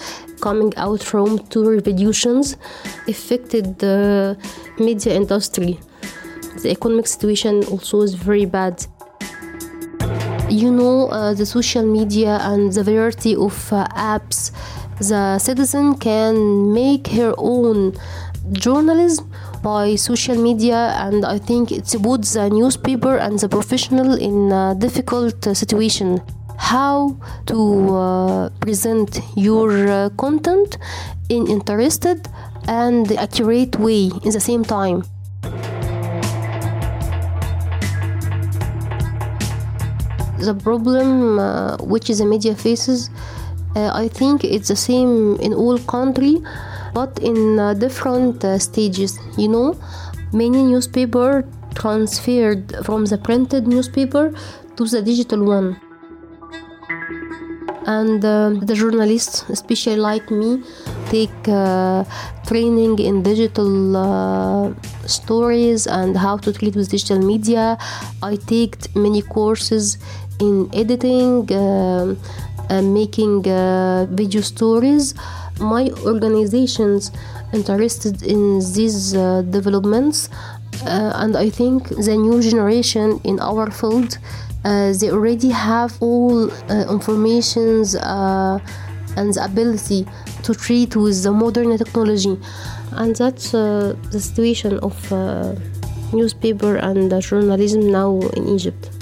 coming 0.41 0.73
out 0.77 1.01
from 1.05 1.39
two 1.51 1.71
revolutions 1.71 2.57
affected 3.07 3.79
the 3.79 4.37
media 4.81 5.15
industry. 5.15 5.79
The 6.63 6.71
economic 6.71 7.07
situation 7.07 7.63
also 7.71 8.01
is 8.01 8.15
very 8.15 8.47
bad. 8.47 8.85
You 10.51 10.73
know, 10.73 11.11
uh, 11.11 11.35
the 11.35 11.47
social 11.47 11.87
media 11.87 12.41
and 12.43 12.73
the 12.73 12.83
variety 12.83 13.37
of 13.37 13.73
uh, 13.73 13.87
apps, 13.95 14.51
the 14.99 15.39
citizen 15.39 15.95
can 15.95 16.73
make 16.75 17.07
her 17.07 17.35
own 17.39 17.97
journalism 18.51 19.31
by 19.63 19.95
social 19.95 20.37
media 20.37 20.93
and 20.99 21.25
i 21.25 21.39
think 21.39 21.71
it's 21.71 21.95
puts 21.95 22.35
the 22.35 22.49
newspaper 22.51 23.17
and 23.17 23.39
the 23.39 23.49
professional 23.49 24.15
in 24.15 24.51
a 24.53 24.75
difficult 24.75 25.47
uh, 25.47 25.55
situation. 25.55 26.21
How 26.59 27.17
to 27.47 27.97
uh, 27.97 28.49
present 28.61 29.21
your 29.37 29.71
uh, 29.89 30.09
content 30.11 30.79
in 31.29 31.47
interested 31.47 32.29
and 32.69 33.11
accurate 33.13 33.77
way 33.79 34.11
in 34.25 34.31
the 34.33 34.41
same 34.41 34.65
time. 34.65 35.05
The 40.39 40.55
problem 40.55 41.39
uh, 41.39 41.77
which 41.79 42.09
the 42.09 42.27
media 42.27 42.55
faces 42.55 43.11
uh, 43.75 43.91
i 43.95 44.09
think 44.09 44.45
it's 44.45 44.69
the 44.69 44.77
same 44.77 45.37
in 45.37 45.53
all 45.55 45.79
country 45.79 46.43
but 46.93 47.19
in 47.21 47.59
uh, 47.59 47.75
different 47.75 48.45
uh, 48.45 48.59
stages 48.59 49.19
you 49.37 49.49
know? 49.49 49.79
Many 50.33 50.63
newspaper 50.63 51.45
transferred 51.75 52.75
from 52.85 53.05
the 53.05 53.19
printed 53.19 53.67
newspaper 53.67 54.33
to 54.77 54.85
the 54.85 55.03
digital 55.03 55.45
one. 55.45 55.81
And 57.85 58.25
uh, 58.25 58.51
the 58.63 58.75
journalists 58.75 59.45
especially 59.49 59.97
like 59.97 60.31
me 60.31 60.63
take 61.11 61.49
uh, 61.49 62.05
training 62.47 62.99
in 63.01 63.23
digital 63.23 63.97
uh, 63.97 64.73
stories 65.07 65.87
and 65.87 66.17
how 66.17 66.37
to 66.39 66.53
treat 66.53 66.77
with 66.77 66.91
digital 66.91 67.19
media. 67.19 67.77
I 68.23 68.37
take 68.37 68.95
many 68.95 69.21
courses 69.23 69.99
in 70.39 70.71
editing 70.73 71.51
and 72.71 72.95
making 72.95 73.47
uh, 73.49 74.07
video 74.11 74.41
stories 74.41 75.15
my 75.61 75.91
organizations 76.05 77.11
interested 77.53 78.23
in 78.23 78.59
these 78.75 79.15
uh, 79.15 79.43
developments 79.43 80.29
uh, 80.87 81.13
and 81.17 81.37
i 81.37 81.49
think 81.49 81.89
the 81.89 82.17
new 82.17 82.41
generation 82.43 83.21
in 83.25 83.39
our 83.41 83.71
field 83.71 84.19
uh, 84.65 84.93
they 84.93 85.11
already 85.11 85.51
have 85.51 86.01
all 86.01 86.51
uh, 86.51 86.87
informations 86.89 87.97
uh, 87.97 88.59
and 89.17 89.35
the 89.35 89.45
ability 89.45 90.07
to 90.45 90.55
treat 90.55 90.95
with 90.95 91.23
the 91.25 91.33
modern 91.33 91.77
technology. 91.77 92.39
And 92.93 93.15
that's 93.17 93.55
uh, 93.55 93.97
the 94.11 94.21
situation 94.21 94.79
of 94.79 94.95
newspaper 96.13 96.77
and 96.77 97.11
journalism 97.23 97.91
now 97.91 98.21
in 98.37 98.47
egypt 98.47 99.02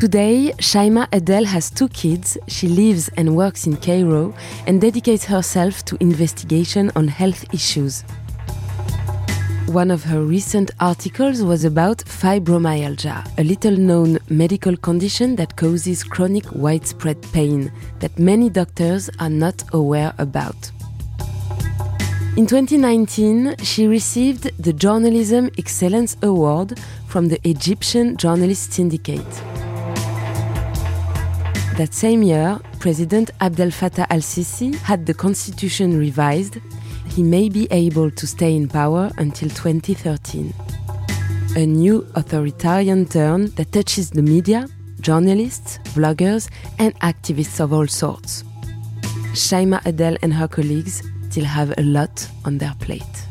Today, 0.00 0.54
Shaima 0.56 1.08
Adel 1.12 1.44
has 1.44 1.68
two 1.70 1.86
kids. 1.90 2.38
She 2.48 2.68
lives 2.68 3.10
and 3.18 3.36
works 3.36 3.66
in 3.66 3.76
Cairo 3.76 4.32
and 4.66 4.80
dedicates 4.80 5.26
herself 5.26 5.84
to 5.84 5.98
investigation 6.00 6.90
on 6.96 7.06
health 7.06 7.44
issues. 7.52 8.00
One 9.66 9.90
of 9.90 10.02
her 10.04 10.22
recent 10.22 10.70
articles 10.80 11.42
was 11.42 11.66
about 11.66 11.98
fibromyalgia, 11.98 13.38
a 13.38 13.44
little 13.44 13.76
known 13.76 14.18
medical 14.30 14.74
condition 14.74 15.36
that 15.36 15.56
causes 15.56 16.02
chronic 16.02 16.50
widespread 16.52 17.20
pain 17.34 17.70
that 17.98 18.18
many 18.18 18.48
doctors 18.48 19.10
are 19.18 19.28
not 19.28 19.62
aware 19.74 20.14
about. 20.16 20.70
In 22.38 22.46
2019, 22.46 23.56
she 23.58 23.86
received 23.86 24.50
the 24.58 24.72
Journalism 24.72 25.50
Excellence 25.58 26.16
Award 26.22 26.80
from 27.06 27.28
the 27.28 27.38
Egyptian 27.46 28.16
Journalist 28.16 28.72
Syndicate. 28.72 29.59
That 31.80 31.94
same 31.94 32.22
year, 32.22 32.60
President 32.78 33.30
Abdel 33.40 33.70
Fattah 33.70 34.06
al 34.10 34.20
Sisi 34.20 34.74
had 34.80 35.06
the 35.06 35.14
constitution 35.14 35.98
revised. 35.98 36.58
He 37.08 37.22
may 37.22 37.48
be 37.48 37.68
able 37.70 38.10
to 38.10 38.26
stay 38.26 38.54
in 38.54 38.68
power 38.68 39.10
until 39.16 39.48
2013. 39.48 40.52
A 41.56 41.64
new 41.64 42.06
authoritarian 42.16 43.06
turn 43.06 43.46
that 43.56 43.72
touches 43.72 44.10
the 44.10 44.20
media, 44.20 44.68
journalists, 45.00 45.78
bloggers, 45.94 46.50
and 46.78 46.94
activists 47.00 47.60
of 47.60 47.72
all 47.72 47.86
sorts. 47.86 48.44
Shaima 49.32 49.80
Adel 49.86 50.18
and 50.20 50.34
her 50.34 50.48
colleagues 50.48 51.02
still 51.30 51.46
have 51.46 51.72
a 51.78 51.82
lot 51.82 52.28
on 52.44 52.58
their 52.58 52.74
plate. 52.80 53.29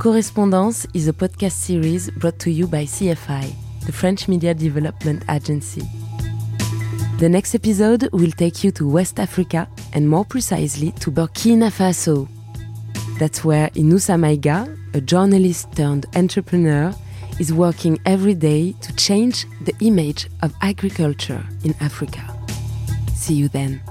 Correspondance 0.00 0.86
is 0.94 1.08
a 1.08 1.12
podcast 1.12 1.52
series 1.52 2.10
brought 2.12 2.38
to 2.38 2.50
you 2.50 2.66
by 2.66 2.84
CFI, 2.84 3.52
the 3.84 3.92
French 3.92 4.28
Media 4.28 4.54
Development 4.54 5.22
Agency. 5.28 5.82
The 7.18 7.28
next 7.28 7.54
episode 7.54 8.08
will 8.10 8.30
take 8.30 8.64
you 8.64 8.70
to 8.70 8.88
West 8.88 9.20
Africa 9.20 9.68
and 9.92 10.08
more 10.08 10.24
precisely 10.24 10.92
to 10.92 11.10
Burkina 11.10 11.70
Faso. 11.70 12.26
That's 13.18 13.44
where 13.44 13.68
Inoussa 13.74 14.16
Maïga, 14.16 14.74
a 14.94 15.02
journalist 15.02 15.76
turned 15.76 16.06
entrepreneur, 16.16 16.94
is 17.38 17.52
working 17.52 17.98
every 18.06 18.32
day 18.32 18.72
to 18.80 18.96
change 18.96 19.44
the 19.66 19.74
image 19.80 20.30
of 20.40 20.54
agriculture 20.62 21.44
in 21.62 21.74
Africa. 21.78 22.22
See 23.14 23.34
you 23.34 23.48
then. 23.48 23.82